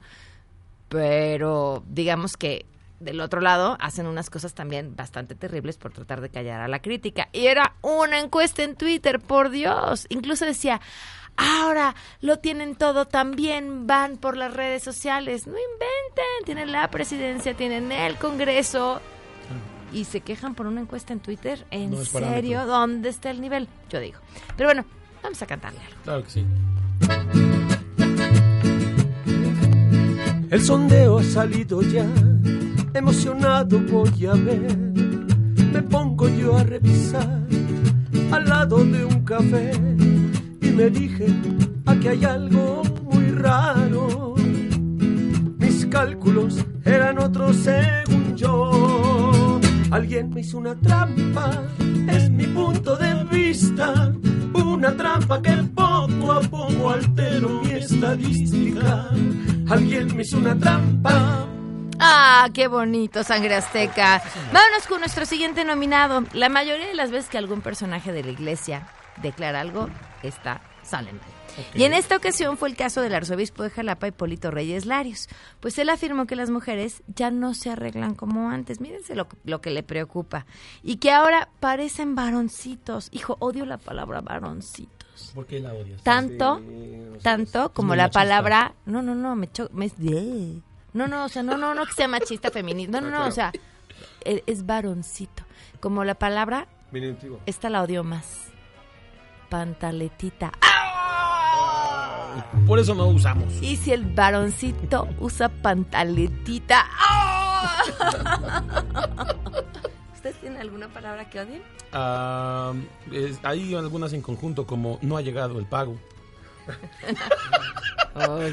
[0.89, 2.65] Pero digamos que
[3.01, 6.81] del otro lado hacen unas cosas también bastante terribles por tratar de callar a la
[6.81, 7.29] crítica.
[7.33, 10.05] Y era una encuesta en Twitter, por Dios.
[10.09, 10.79] Incluso decía,
[11.37, 15.47] ahora lo tienen todo también, van por las redes sociales.
[15.47, 19.01] No inventen, tienen la presidencia, tienen el Congreso.
[19.93, 21.65] Y se quejan por una encuesta en Twitter.
[21.69, 22.27] ¿En No serio?
[22.27, 22.65] parámetro.
[22.67, 23.67] ¿Dónde está el nivel?
[23.89, 24.19] Yo digo.
[24.55, 24.85] Pero bueno,
[25.21, 26.01] vamos a cantarle algo.
[26.03, 26.45] Claro que sí.
[30.49, 32.05] El sondeo ha salido ya,
[33.01, 34.77] emocionado voy a ver.
[35.73, 37.41] Me pongo yo a revisar
[38.31, 39.71] al lado de un café
[40.61, 41.25] y me dije,
[41.87, 44.35] aquí hay algo muy raro.
[45.57, 49.59] Mis cálculos eran otros según yo.
[49.89, 51.49] Alguien me hizo una trampa,
[52.07, 54.13] es mi punto de vista.
[54.53, 59.09] Una trampa que poco a poco altero mi estadística.
[59.69, 61.47] Alguien me hizo una trampa.
[62.03, 64.23] Ah, qué bonito, sangre azteca.
[64.51, 66.23] Vámonos con nuestro siguiente nominado.
[66.33, 68.87] La mayoría de las veces que algún personaje de la iglesia
[69.21, 69.87] declara algo,
[70.23, 71.21] está sale mal.
[71.75, 75.27] Y en esta ocasión fue el caso del arzobispo de Jalapa, Hipólito Reyes Larios.
[75.59, 78.79] Pues él afirmó que las mujeres ya no se arreglan como antes.
[78.79, 80.45] Mírense lo, lo que le preocupa.
[80.81, 83.09] Y que ahora parecen varoncitos.
[83.11, 85.31] Hijo, odio la palabra varoncitos.
[85.35, 86.01] ¿Por qué la odias?
[86.01, 86.61] Tanto,
[87.21, 88.19] tanto como la machista.
[88.21, 88.73] palabra.
[88.85, 89.89] No, no, no, me cho me
[90.93, 92.99] No, no, o sea, no, no, no que sea machista feminista.
[93.01, 93.51] No, no, no, o sea,
[94.25, 95.43] e- es varoncito.
[95.79, 97.39] Como la palabra, Diminutivo.
[97.45, 98.47] esta la odio más.
[99.49, 100.51] Pantaletita.
[102.65, 103.53] Por eso no usamos.
[103.61, 106.85] Y si el varoncito usa pantaletita.
[106.99, 107.83] ¡ah!
[110.13, 111.61] ¿Ustedes tienen alguna palabra que odien?
[111.91, 112.73] Ah,
[113.11, 115.95] es- hay algunas en conjunto como no ha llegado el pago.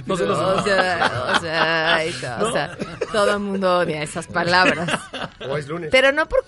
[0.07, 2.77] No se los- o sea, o sea, ay, to- o sea,
[3.13, 4.89] todo el mundo odia esas palabras.
[5.49, 5.89] O es lunes.
[5.91, 6.45] Pero no por...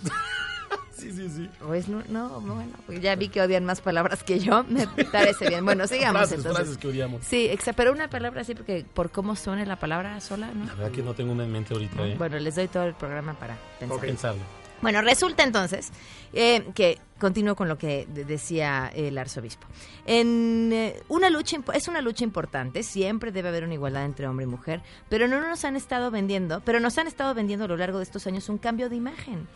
[0.96, 1.50] Sí, sí, sí.
[1.66, 5.48] O es nu- no, bueno, ya vi que odian más palabras que yo, me parece
[5.48, 5.64] bien.
[5.64, 6.58] Bueno, sigamos Frases, entonces.
[6.64, 7.24] frases que odiamos.
[7.24, 10.66] Sí, exacto, pero una palabra así porque por cómo suena la palabra sola, ¿no?
[10.66, 12.06] La verdad que no tengo una en mente ahorita.
[12.06, 12.14] ¿eh?
[12.18, 13.98] Bueno, les doy todo el programa para pensar.
[14.00, 14.42] Pensarlo.
[14.82, 15.90] Bueno, resulta entonces
[16.32, 19.66] eh, que continúo con lo que de- decía el arzobispo.
[20.06, 24.44] En eh, una lucha es una lucha importante, siempre debe haber una igualdad entre hombre
[24.44, 27.76] y mujer, pero no nos han estado vendiendo, pero nos han estado vendiendo a lo
[27.76, 29.48] largo de estos años un cambio de imagen.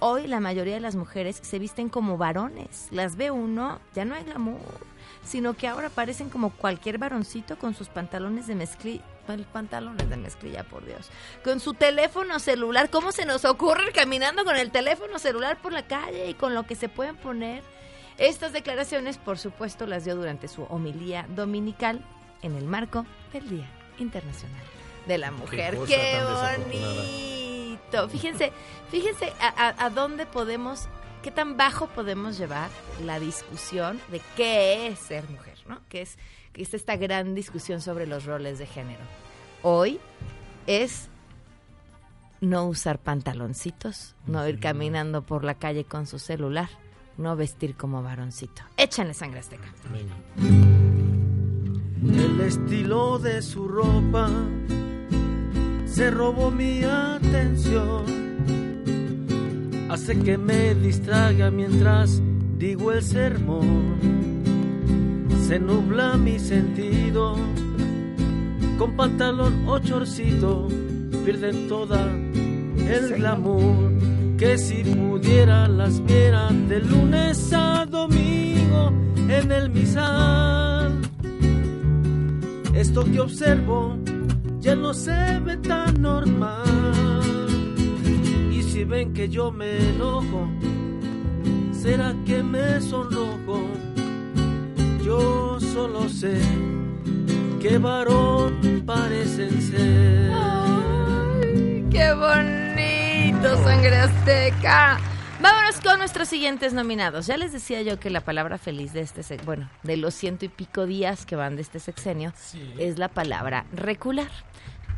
[0.00, 2.88] Hoy la mayoría de las mujeres se visten como varones.
[2.90, 4.58] Las ve uno, ya no hay glamour,
[5.24, 9.02] sino que ahora parecen como cualquier varoncito con sus pantalones de mezclilla.
[9.52, 11.08] Pantalones de mezclilla, por Dios.
[11.44, 12.90] Con su teléfono celular.
[12.90, 16.54] ¿Cómo se nos ocurre ir caminando con el teléfono celular por la calle y con
[16.54, 17.62] lo que se pueden poner?
[18.18, 22.00] Estas declaraciones, por supuesto, las dio durante su homilía dominical
[22.42, 24.60] en el marco del Día Internacional
[25.06, 25.78] de la Mujer.
[25.86, 28.08] ¡Qué bonito!
[28.08, 28.52] Fíjense,
[28.90, 30.88] fíjense a, a- a dónde podemos,
[31.22, 32.68] qué tan bajo podemos llevar
[33.04, 35.80] la discusión de qué es ser mujer, ¿no?
[35.88, 36.18] Que es,
[36.52, 39.00] que es esta gran discusión sobre los roles de género.
[39.62, 40.00] Hoy
[40.66, 41.08] es
[42.40, 46.68] no usar pantaloncitos, no ir caminando por la calle con su celular,
[47.16, 48.62] no vestir como varoncito.
[48.76, 49.72] Échanle sangre azteca.
[52.02, 54.28] El estilo de su ropa
[55.86, 58.31] se robó mi atención.
[59.92, 62.22] Hace que me distraiga mientras
[62.56, 63.98] digo el sermón.
[65.46, 67.36] Se nubla mi sentido.
[68.78, 70.66] Con pantalón o chorcito
[71.26, 73.92] pierden toda el glamour.
[74.38, 78.94] Que si pudiera las viera de lunes a domingo
[79.28, 81.02] en el misal.
[82.72, 83.98] Esto que observo
[84.58, 87.21] ya no se ve tan normal.
[88.72, 90.48] Si ven que yo me enojo,
[91.74, 93.68] será que me sonrojo.
[95.04, 96.40] Yo solo sé
[97.60, 100.32] qué varón parecen ser.
[100.32, 104.98] Ay, ¡Qué bonito, sangre azteca!
[105.42, 107.26] Vámonos con nuestros siguientes nominados.
[107.26, 110.48] Ya les decía yo que la palabra feliz de este, bueno, de los ciento y
[110.48, 112.32] pico días que van de este sexenio,
[112.78, 114.30] es la palabra recular.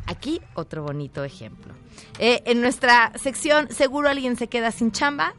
[0.07, 1.73] Aquí otro bonito ejemplo.
[2.19, 5.33] Eh, en nuestra sección, seguro alguien se queda sin chamba.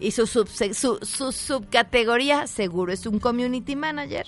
[0.00, 4.26] Y su, subse- su, su subcategoría, seguro es un community manager.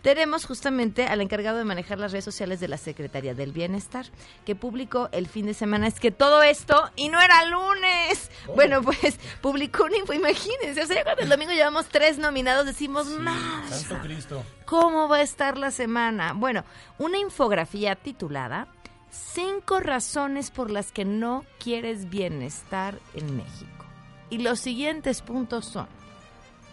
[0.00, 4.06] Tenemos justamente al encargado de manejar las redes sociales de la Secretaría del Bienestar,
[4.46, 5.86] que publicó el fin de semana.
[5.88, 8.30] Es que todo esto, y no era lunes.
[8.56, 10.82] Bueno, pues publicó una info, imagínense.
[10.82, 13.68] O sea, cuando el domingo llevamos tres nominados, decimos, más.
[13.68, 14.42] Santo Cristo.
[14.64, 16.32] ¿Cómo va a estar la semana?
[16.32, 16.64] Bueno,
[16.96, 18.68] una infografía titulada
[19.10, 23.84] Cinco razones por las que no quieres bienestar en México.
[24.30, 25.88] Y los siguientes puntos son,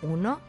[0.03, 0.39] uno,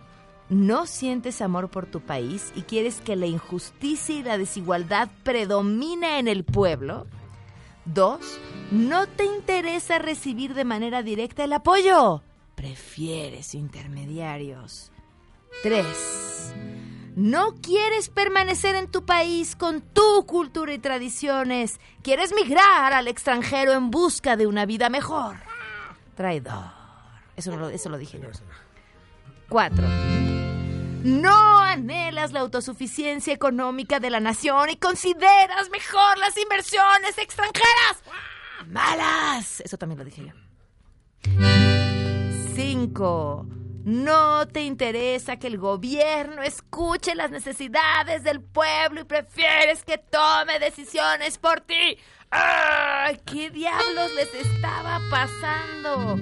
[0.50, 6.18] no sientes amor por tu país y quieres que la injusticia y la desigualdad predomine
[6.18, 7.06] en el pueblo.
[7.84, 8.38] Dos,
[8.70, 12.22] no te interesa recibir de manera directa el apoyo.
[12.54, 14.90] Prefieres intermediarios.
[15.62, 16.52] Tres,
[17.18, 21.80] no quieres permanecer en tu país con tu cultura y tradiciones.
[22.00, 25.34] Quieres migrar al extranjero en busca de una vida mejor.
[26.14, 26.70] Traidor.
[27.34, 28.28] Eso, no lo, lo dije yo.
[29.48, 29.84] Cuatro.
[31.02, 38.04] No anhelas la autosuficiencia económica de la nación y consideras mejor las inversiones extranjeras.
[38.68, 39.60] Malas.
[39.62, 40.32] Eso también lo dije yo.
[42.54, 43.44] Cinco.
[43.84, 50.58] No te interesa que el gobierno escuche las necesidades del pueblo y prefieres que tome
[50.58, 51.98] decisiones por ti.
[52.30, 53.18] ¡Ay!
[53.24, 56.16] ¿Qué diablos les estaba pasando?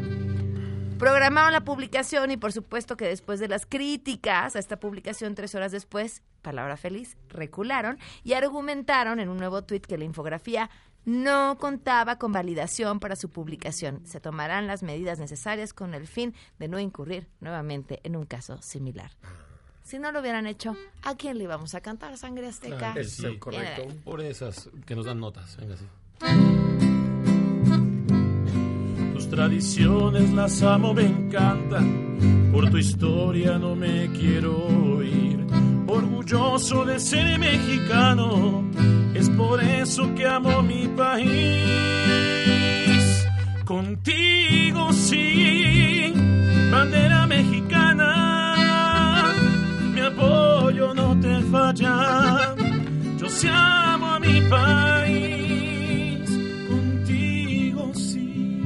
[0.98, 5.54] Programaron la publicación y por supuesto que después de las críticas a esta publicación, tres
[5.54, 10.70] horas después, palabra feliz, recularon y argumentaron en un nuevo tuit que la infografía
[11.06, 14.04] no contaba con validación para su publicación.
[14.04, 18.60] Se tomarán las medidas necesarias con el fin de no incurrir nuevamente en un caso
[18.60, 19.12] similar.
[19.82, 22.76] Si no lo hubieran hecho, ¿a quién le íbamos a cantar sangre azteca?
[22.76, 23.22] Claro que sí.
[23.22, 24.00] De ahí.
[24.04, 25.56] Por esas que nos dan notas.
[25.56, 25.86] Venga, sí.
[29.14, 32.50] Tus tradiciones las amo, me encantan.
[32.52, 34.85] Por tu historia no me quiero.
[35.96, 38.62] Orgulloso de ser mexicano,
[39.14, 41.26] es por eso que amo mi país.
[43.64, 46.12] Contigo sí,
[46.70, 49.32] bandera mexicana,
[49.94, 52.54] mi apoyo no te falla.
[53.18, 56.28] Yo sí amo a mi país,
[56.68, 58.62] contigo sí.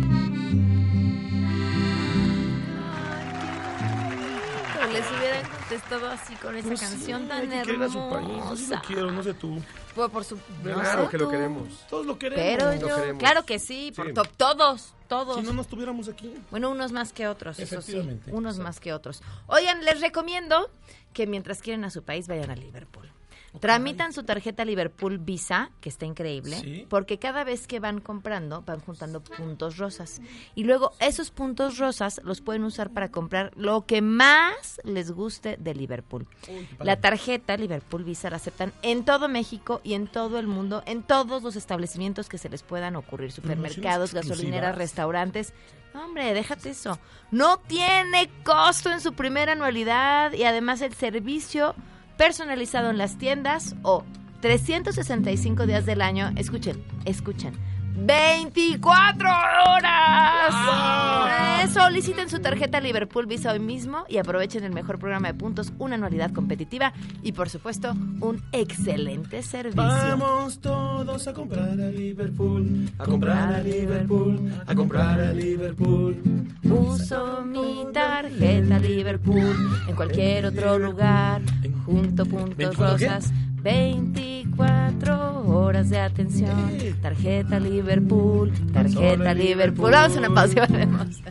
[5.70, 8.28] Contestado así con esa Pues sí, canción hay tan que querer a su país.
[8.28, 8.74] Yo sí hermosa.
[8.76, 9.62] lo quiero, no sé tú.
[9.94, 10.42] Por, por su, no
[10.74, 11.68] Claro sé que lo queremos.
[11.88, 12.44] Todos lo queremos.
[12.44, 13.18] Pero Lo yo, queremos.
[13.22, 14.14] claro que sí, por Sí.
[14.14, 15.36] to- todos, todos.
[15.36, 16.34] Si no, no estuviéramos aquí.
[16.50, 17.96] Bueno, unos más que otros, eso sí.
[17.96, 18.62] Unos exacto.
[18.62, 19.22] más que otros.
[19.46, 20.70] Oigan, les recomiendo
[21.12, 23.10] que mientras quieren a su país vayan a Liverpool.
[23.58, 26.86] Tramitan su tarjeta Liverpool Visa, que está increíble, Sí.
[26.88, 30.20] porque cada vez que van comprando van juntando puntos rosas.
[30.54, 35.56] Y luego esos puntos rosas los pueden usar para comprar lo que más les guste
[35.58, 36.28] de Liverpool.
[36.78, 41.02] La tarjeta Liverpool Visa la aceptan en todo México y en todo el mundo, en
[41.02, 45.52] todos los establecimientos que se les puedan ocurrir, supermercados, gasolineras, restaurantes.
[45.92, 47.00] No, hombre, déjate eso.
[47.32, 51.74] No tiene costo en su primera anualidad y además el servicio
[52.20, 54.04] personalizado en las tiendas o
[54.42, 56.30] 365 días del año.
[56.36, 57.54] Escuchen, escuchen.
[57.96, 60.54] 24 horas.
[61.62, 65.72] Eh, soliciten su tarjeta Liverpool Visa hoy mismo y aprovechen el mejor programa de puntos,
[65.78, 69.82] una anualidad competitiva y por supuesto un excelente servicio.
[69.82, 76.16] Vamos todos a comprar a Liverpool, a comprar a Liverpool, a comprar a Liverpool.
[76.64, 79.56] Uso mi tarjeta Liverpool
[79.88, 81.42] en cualquier otro lugar,
[81.84, 83.06] junto puntos 24 qué?
[83.08, 86.78] rosas, 24 horas de atención.
[87.02, 89.90] Tarjeta Liverpool, tarjeta Liverpool.
[89.90, 91.22] Vamos a una pausa y volvemos.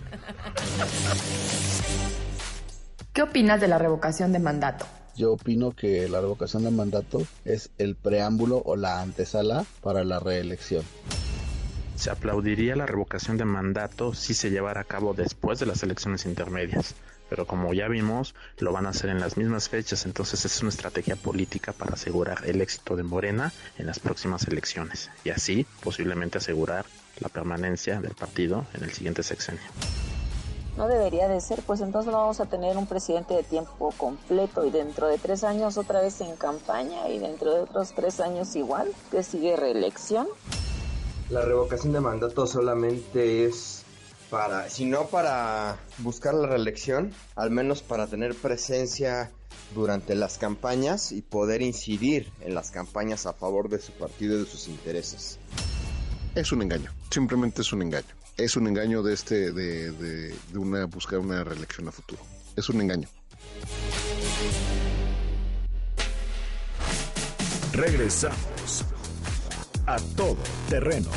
[3.14, 4.86] ¿Qué opinas de la revocación de mandato?
[5.16, 10.20] Yo opino que la revocación de mandato es el preámbulo o la antesala para la
[10.20, 10.84] reelección.
[11.96, 16.26] Se aplaudiría la revocación de mandato si se llevara a cabo después de las elecciones
[16.26, 16.96] intermedias,
[17.30, 20.70] pero como ya vimos, lo van a hacer en las mismas fechas, entonces es una
[20.70, 26.40] estrategia política para asegurar el éxito de Morena en las próximas elecciones y así posiblemente
[26.40, 26.86] asegurar
[27.20, 29.62] la permanencia del partido en el siguiente sexenio.
[30.78, 34.66] No debería de ser, pues entonces no vamos a tener un presidente de tiempo completo
[34.66, 38.56] y dentro de tres años otra vez en campaña y dentro de otros tres años
[38.56, 40.28] igual, que sigue reelección.
[41.30, 43.84] La revocación de mandato solamente es
[44.30, 49.32] para, si no para buscar la reelección, al menos para tener presencia
[49.74, 54.40] durante las campañas y poder incidir en las campañas a favor de su partido y
[54.42, 55.40] de sus intereses.
[56.36, 58.08] Es un engaño, simplemente es un engaño.
[58.38, 62.22] Es un engaño de este, de, de, de una buscar una reelección a futuro.
[62.56, 63.10] Es un engaño.
[67.74, 68.86] Regresamos
[69.86, 70.38] a todo
[70.70, 71.10] terreno.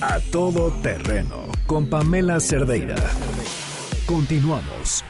[0.00, 2.94] A todo terreno con Pamela Cerdeira.
[4.06, 5.04] Continuamos.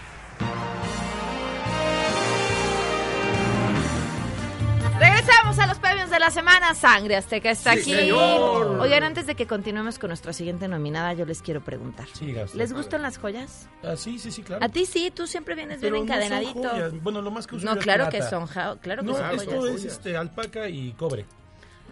[4.98, 6.74] Regresamos a los premios de la semana.
[6.74, 7.94] Sangre Azteca está Sí, aquí.
[7.94, 8.78] señor.
[8.80, 12.06] Oigan, antes de que continuemos con nuestra siguiente nominada, yo les quiero preguntar.
[12.14, 13.68] Siga usted, ¿Les gustan las joyas?
[13.84, 14.64] Ah, sí, sí, sí, claro.
[14.64, 16.68] A ti sí, tú siempre vienes bien Pero no son encadenadito.
[16.70, 17.02] joyas.
[17.02, 18.30] Bueno, lo más que uso No, yo es claro que plata.
[18.30, 19.76] son, ja- claro que no, son esto joyas.
[19.76, 21.26] es este, alpaca y cobre.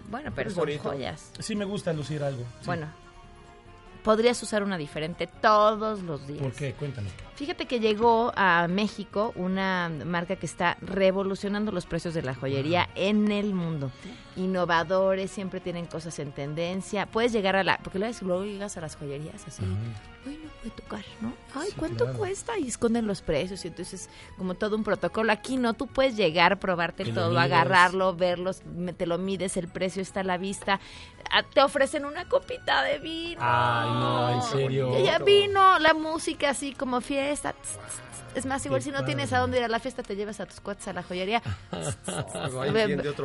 [0.08, 0.82] Bueno, pero Es son bonito.
[0.90, 1.32] joyas.
[1.38, 2.42] Sí me gusta lucir algo.
[2.60, 2.66] sí.
[2.66, 2.86] Bueno,
[4.04, 6.40] podrías usar una diferente todos los días.
[6.42, 6.74] ¿Por qué?
[6.74, 7.08] Cuéntame.
[7.34, 12.88] Fíjate que llegó a México una marca que está revolucionando los precios de la joyería
[12.94, 13.90] en el mundo.
[14.36, 17.06] Innovadores, siempre tienen cosas en tendencia.
[17.06, 17.78] Puedes llegar a la...
[17.78, 19.62] Porque luego llegas a las joyerías así.
[20.26, 21.32] Ay, no puede tocar, ¿no?
[21.54, 22.18] Ay, Sí, ¿cuánto claro.
[22.18, 22.58] cuesta?
[22.58, 23.64] Y esconden los precios.
[23.64, 25.32] Y entonces, como todo un protocolo.
[25.32, 28.62] Aquí no, tú puedes llegar, probarte todo, agarrarlo, verlos,
[28.96, 30.80] te lo mides, el precio está a la vista.
[31.30, 33.40] Ah, Te ofrecen una copita de vino.
[33.42, 35.04] Ay, no, en serio.
[35.04, 37.54] Ya vino la música así como fiesta.
[38.34, 40.40] Es más, igual Qué si no tienes a dónde ir a la fiesta, te llevas
[40.40, 41.40] a tus cuates a la joyería.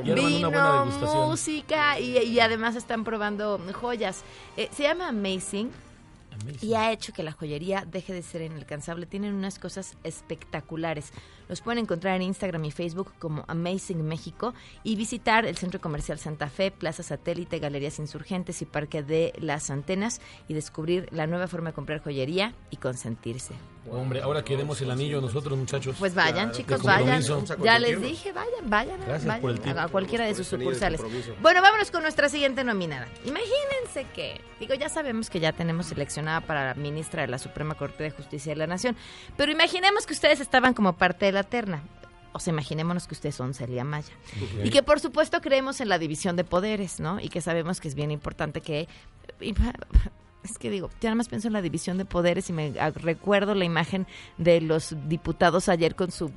[0.06, 0.16] Mundo.
[0.16, 0.52] Vino.
[1.02, 4.24] Música y, y además están probando joyas.
[4.58, 5.72] Eh, se llama Amazing.
[6.62, 9.06] Y ha hecho que la joyería deje de ser inalcanzable.
[9.06, 11.12] Tienen unas cosas espectaculares.
[11.52, 14.54] Los pueden encontrar en Instagram y Facebook como Amazing México
[14.86, 19.70] y visitar el Centro Comercial Santa Fe, Plaza Satélite, Galerías Insurgentes y Parque de las
[19.70, 23.54] Antenas y descubrir la nueva forma de comprar joyería y consentirse.
[23.90, 25.96] Hombre, ahora queremos el anillo nosotros, muchachos.
[25.98, 27.22] Pues vayan, chicos, vayan.
[27.64, 29.76] Ya les dije, vayan, vayan, Gracias vayan por el tip.
[29.76, 31.02] a cualquiera de sus sucursales.
[31.42, 33.08] Bueno, vámonos con nuestra siguiente nominada.
[33.26, 37.74] Imagínense que, digo, ya sabemos que ya tenemos seleccionada para la ministra de la Suprema
[37.74, 38.96] Corte de Justicia de la Nación,
[39.36, 41.84] pero imaginemos que ustedes estaban como parte de la terna.
[42.34, 44.14] O sea, imaginémonos que ustedes son Celia Maya.
[44.64, 47.20] Y que por supuesto creemos en la división de poderes, ¿no?
[47.20, 48.88] Y que sabemos que es bien importante que...
[50.44, 53.54] Es que digo, ya nada más pienso en la división de poderes y me recuerdo
[53.54, 54.08] la imagen
[54.40, 56.32] de los diputados ayer con su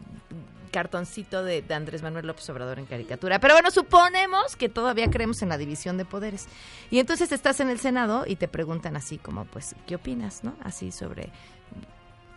[0.71, 3.39] cartoncito de, de Andrés Manuel López Obrador en caricatura.
[3.39, 6.49] Pero bueno, suponemos que todavía creemos en la división de poderes.
[6.91, 10.55] Y entonces estás en el Senado y te preguntan así como, pues, ¿qué opinas, no?
[10.63, 11.31] Así sobre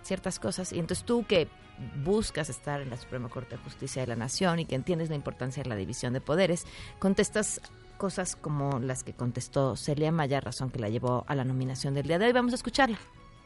[0.08, 0.74] ciertas cosas.
[0.74, 1.48] Y entonces tú que
[2.04, 5.16] buscas estar en la Suprema Corte de Justicia de la Nación y que entiendes la
[5.16, 6.66] importancia de la división de poderes,
[7.00, 7.62] contestas
[7.98, 12.08] cosas como las que contestó Celia Maya, razón que la llevó a la nominación del
[12.08, 12.32] día de hoy.
[12.32, 12.98] Vamos a escucharla.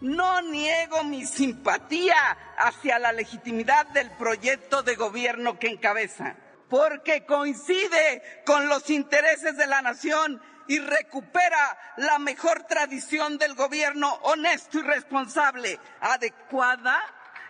[0.01, 2.15] No niego mi simpatía
[2.57, 6.37] hacia la legitimidad del proyecto de gobierno que encabeza,
[6.69, 10.41] porque coincide con los intereses de la nación
[10.71, 16.97] y recupera la mejor tradición del gobierno honesto y responsable, adecuada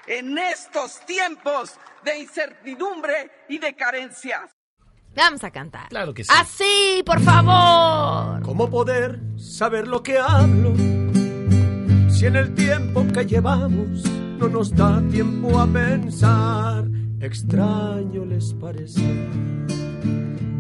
[0.08, 4.50] en estos tiempos de incertidumbre y de carencias.
[5.16, 5.90] Vamos a cantar.
[5.90, 6.32] Claro que sí.
[6.36, 8.42] Así, por favor.
[8.42, 10.74] ¿Cómo poder saber lo que hablo?
[12.10, 14.04] Si en el tiempo que llevamos
[14.40, 16.86] no nos da tiempo a pensar,
[17.20, 19.30] extraño les parece,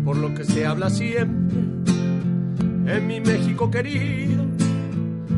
[0.05, 1.90] por lo que se habla siempre
[2.91, 4.43] en mi México querido,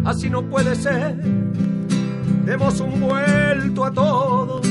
[0.05, 1.15] así no puede ser.
[2.45, 4.61] Demos un vuelto a todo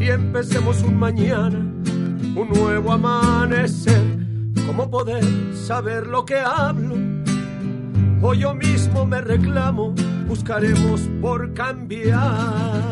[0.00, 4.02] y empecemos un mañana, un nuevo amanecer.
[4.66, 6.94] ¿Cómo poder saber lo que hablo?
[8.22, 9.94] O yo mismo me reclamo,
[10.26, 12.82] buscaremos por cambiar.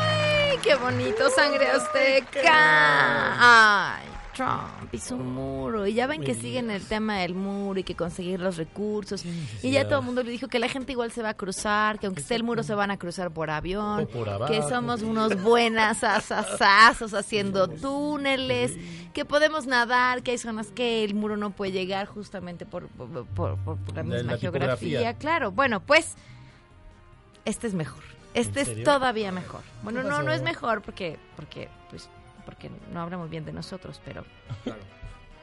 [0.00, 2.42] ¡Ay, qué bonito, sangre azteca!
[3.38, 4.04] ¡Ay,
[4.34, 5.86] Trump y su muro!
[5.86, 9.24] Y ya ven que siguen el tema del muro y que conseguir los recursos.
[9.62, 11.98] Y ya todo el mundo le dijo que la gente igual se va a cruzar,
[11.98, 14.06] que aunque esté el muro se van a cruzar por avión,
[14.46, 18.72] que somos unos buenas asasazos haciendo túneles,
[19.12, 23.26] que podemos nadar, que hay zonas que el muro no puede llegar justamente por, por,
[23.26, 24.76] por- por la misma la geografía.
[24.98, 25.14] tipografía.
[25.14, 26.14] Claro, bueno, pues
[27.44, 28.02] este es mejor.
[28.34, 29.60] Este es todavía mejor.
[29.82, 32.08] Bueno, ¿Qué no, no es mejor porque, porque, pues,
[32.44, 34.24] porque no habla muy bien de nosotros, pero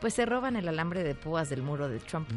[0.02, 2.28] pues se roban el alambre de púas del muro de Trump.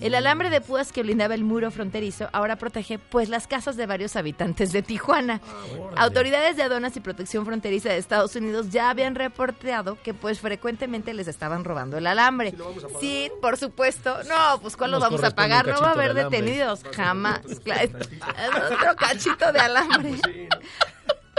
[0.00, 3.86] el alambre de púas que blindaba el muro fronterizo ahora protege pues las casas de
[3.86, 5.40] varios habitantes de Tijuana.
[5.96, 11.14] Autoridades de aduanas y protección fronteriza de Estados Unidos ya habían reportado que pues frecuentemente
[11.14, 12.54] les estaban robando el alambre.
[13.00, 14.18] Sí, por supuesto.
[14.24, 15.68] No, pues ¿cuál lo vamos a pagar?
[15.68, 16.82] No va a haber de detenidos.
[16.94, 17.40] Jamás.
[17.62, 20.48] Claro, es Otro cachito de alambre.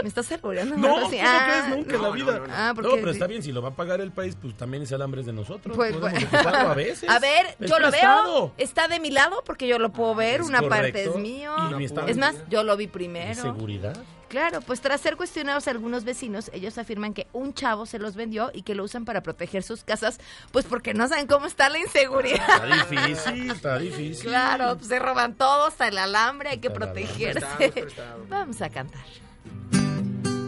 [0.04, 0.76] ¿Me estás albureando?
[0.76, 2.42] No, no ah, crees nunca en la vida?
[2.50, 4.82] Ah, no, porque pero está bien, si lo va a pagar el país, pues también
[4.82, 5.74] ese alambre es de nosotros.
[5.74, 6.46] Pues, Podemos pues.
[6.46, 7.08] a veces.
[7.08, 8.52] A ver, Es yo lo veo.
[8.58, 10.42] Está de mi lado porque yo lo puedo ver.
[10.42, 11.54] Es Una parte es mío.
[11.70, 13.40] Y mi estado- Es más, yo lo vi primero.
[13.40, 13.96] ¿Seguridad?
[14.28, 18.50] Claro, pues tras ser cuestionados algunos vecinos, ellos afirman que un chavo se los vendió
[18.52, 20.18] y que lo usan para proteger sus casas,
[20.50, 22.40] pues porque no saben cómo está la inseguridad.
[22.46, 24.28] Está difícil, está difícil.
[24.28, 27.40] Claro, pues se roban todo, hasta el alambre, hay que protegerse.
[27.40, 28.26] Prestado, prestado.
[28.28, 29.04] Vamos a cantar.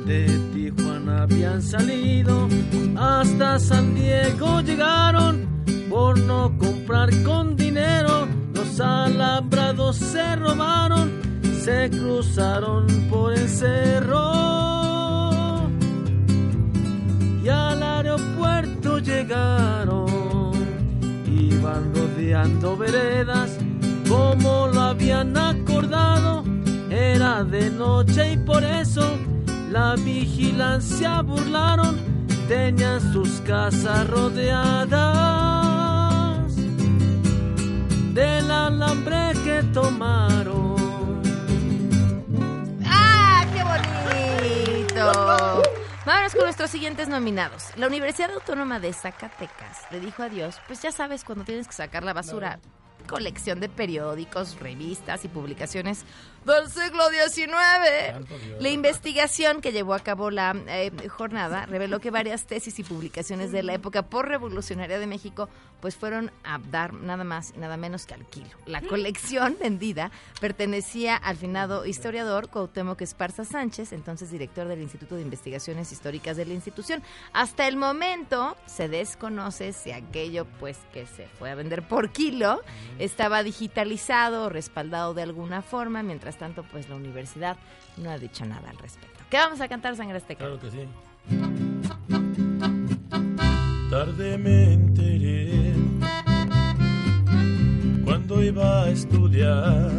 [0.07, 2.48] De Tijuana habían salido,
[2.96, 5.48] hasta San Diego llegaron,
[5.90, 11.11] por no comprar con dinero, los alambrados se robaron,
[11.61, 14.22] se cruzaron por el cerro.
[17.42, 20.52] Y al aeropuerto llegaron,
[21.26, 23.59] iban rodeando veredas
[24.09, 26.44] como lo habían acordado,
[26.90, 29.02] era de noche y por eso
[29.70, 31.98] la vigilancia burlaron,
[32.48, 34.96] tenían sus casas rodeadas
[38.14, 40.76] del alambre que tomaron.
[42.86, 45.62] ¡Ah, qué bonito!
[46.06, 47.76] Vámonos con nuestros siguientes nominados.
[47.76, 52.04] La Universidad Autónoma de Zacatecas le dijo adiós, pues ya sabes cuando tienes que sacar
[52.04, 52.60] la basura.
[53.08, 56.04] Colección de periódicos, revistas y publicaciones
[56.55, 58.26] del siglo XIX.
[58.61, 63.53] La investigación que llevó a cabo la eh, jornada reveló que varias tesis y publicaciones
[63.53, 65.49] de la época por revolucionaria de México
[65.80, 68.49] pues fueron a dar nada más y nada menos que al kilo.
[68.64, 75.22] La colección vendida pertenecía al finado historiador Cuauhtémoc Esparza Sánchez, entonces director del Instituto de
[75.22, 77.03] Investigaciones Históricas de la institución.
[77.32, 82.62] Hasta el momento se desconoce si aquello pues que se fue a vender por kilo
[82.99, 86.03] estaba digitalizado o respaldado de alguna forma,
[86.37, 87.57] mientras tanto pues la universidad
[87.97, 89.20] no ha dicho nada al respecto.
[89.30, 90.45] ¿Qué vamos a cantar, Sangre Azteca?
[90.45, 90.78] Claro que sí.
[93.91, 95.74] Tarde me enteré
[98.05, 99.91] cuando iba a estudiar,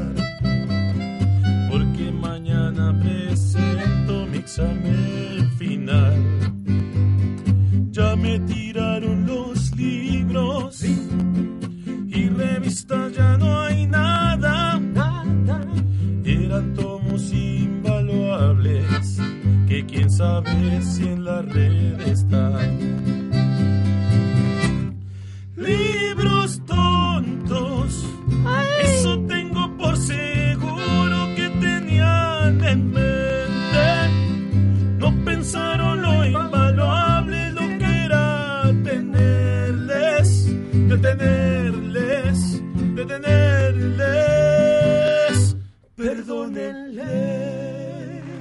[1.70, 6.16] porque mañana presento mi examen final.
[7.92, 14.07] Ya me tiraron los libros y revistas ya no hay nada.
[16.48, 19.20] Eran tomos invaluables
[19.68, 23.18] que quién sabe si en la red están.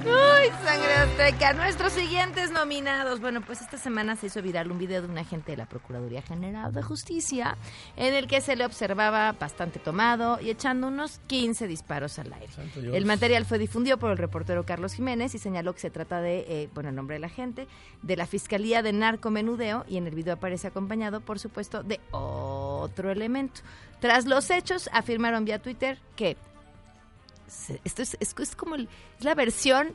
[0.09, 1.53] ¡Ay, sangre azteca!
[1.53, 3.19] Nuestros siguientes nominados.
[3.19, 6.21] Bueno, pues esta semana se hizo viral un video de un agente de la Procuraduría
[6.21, 7.57] General de Justicia
[7.97, 12.47] en el que se le observaba bastante tomado y echando unos 15 disparos al aire.
[12.93, 16.45] El material fue difundido por el reportero Carlos Jiménez y señaló que se trata de,
[16.47, 17.67] eh, bueno, el nombre de la agente,
[18.01, 23.11] de la Fiscalía de Narcomenudeo y en el video aparece acompañado, por supuesto, de otro
[23.11, 23.59] elemento.
[23.99, 26.37] Tras los hechos, afirmaron vía Twitter que
[27.83, 28.89] esto es, es- es como el-
[29.19, 29.89] es la versión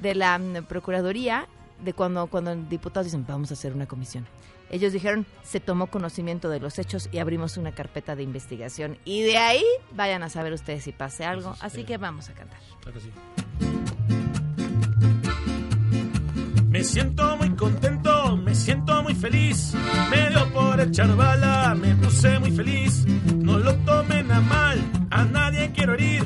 [0.00, 1.46] de la mm, Procuraduría
[1.84, 4.26] de cuando, cuando diputados dicen vamos a hacer una comisión.
[4.70, 8.96] Ellos dijeron, se tomó conocimiento de los hechos y abrimos una carpeta de investigación.
[9.04, 11.54] Y de ahí vayan a saber ustedes si pase algo.
[11.60, 12.58] Así que vamos a cantar.
[12.80, 13.10] Claro que sí.
[16.68, 19.74] Me siento muy contento, me siento muy feliz.
[20.10, 23.04] Me dio por echar bala, me puse muy feliz.
[23.36, 24.80] No lo tomen a mal,
[25.14, 26.24] a nadie quiero herir.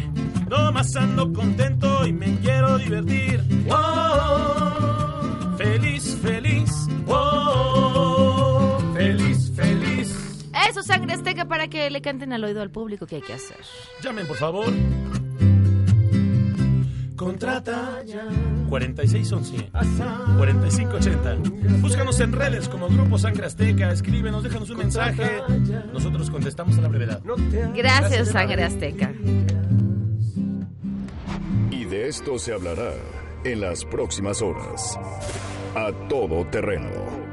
[0.48, 3.42] Nomás ando contento y me quiero divertir.
[3.66, 6.70] Wow, feliz, feliz.
[7.04, 10.48] Wow, feliz, feliz.
[10.68, 13.58] Eso, sangre azteca, para que le canten al oído al público que hay que hacer.
[14.02, 14.72] Llamen, por favor.
[17.18, 18.22] Contrata ya.
[18.68, 19.70] 4611
[20.38, 21.80] 4580.
[21.80, 23.90] Búscanos en redes como Grupo Sangre Azteca.
[23.90, 25.42] Escríbenos, déjanos un mensaje.
[25.92, 27.20] Nosotros contestamos a la brevedad.
[27.74, 29.12] Gracias, sangre azteca.
[31.72, 32.92] Y de esto se hablará
[33.44, 34.96] en las próximas horas.
[35.74, 37.27] A todo terreno.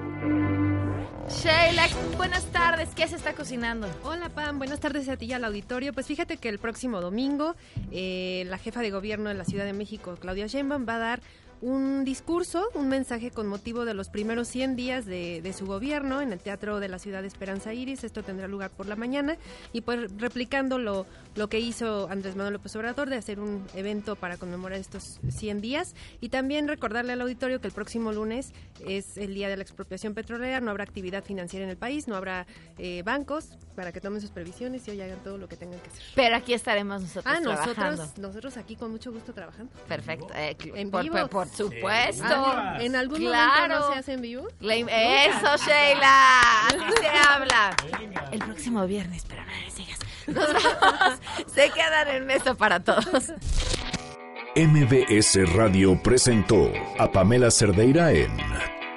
[1.27, 2.89] Sheila, buenas tardes.
[2.95, 3.87] ¿Qué se está cocinando?
[4.03, 4.59] Hola, Pam.
[4.59, 5.91] Buenas tardes a ti y al auditorio.
[5.91, 7.55] Pues fíjate que el próximo domingo
[7.91, 11.21] eh, la jefa de gobierno de la Ciudad de México, Claudia Sheinbaum, va a dar
[11.61, 16.21] un discurso, un mensaje con motivo de los primeros 100 días de, de, su gobierno
[16.21, 18.03] en el Teatro de la Ciudad de Esperanza Iris.
[18.03, 19.37] Esto tendrá lugar por la mañana
[19.73, 24.15] y pues replicando lo, lo que hizo Andrés Manuel López Obrador de hacer un evento
[24.15, 28.53] para conmemorar estos 100 días y también recordarle al auditorio que el próximo lunes
[28.85, 32.15] es el día de la expropiación petrolera, no habrá actividad financiera en el país, no
[32.15, 32.45] habrá
[32.77, 35.89] eh, bancos para que tomen sus previsiones y hoy hagan todo lo que tengan que
[35.89, 36.03] hacer.
[36.15, 37.81] Pero aquí estaremos nosotros ah, trabajando.
[37.81, 39.71] nosotros, nosotros aquí con mucho gusto trabajando.
[39.87, 40.27] Perfecto.
[40.35, 41.15] Eh, en por, vivo.
[41.15, 42.23] por, por supuesto.
[42.27, 43.75] Ah, ¿En algún claro.
[43.75, 44.47] momento no se hace en vivo?
[44.59, 46.67] La, eso, Sheila.
[46.67, 47.75] Así se habla.
[48.31, 49.99] El próximo viernes, pero no les sigas.
[50.27, 51.19] Nos vamos.
[51.53, 53.31] se quedan en mesa para todos.
[54.55, 58.31] MBS Radio presentó a Pamela Cerdeira en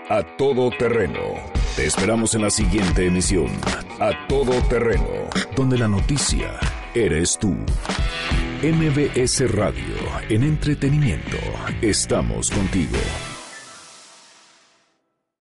[0.09, 1.21] A Todo Terreno.
[1.75, 3.49] Te esperamos en la siguiente emisión,
[3.99, 6.59] A Todo Terreno, donde la noticia
[6.95, 7.57] eres tú.
[8.61, 9.95] MBS Radio,
[10.29, 11.39] en entretenimiento,
[11.81, 12.99] estamos contigo.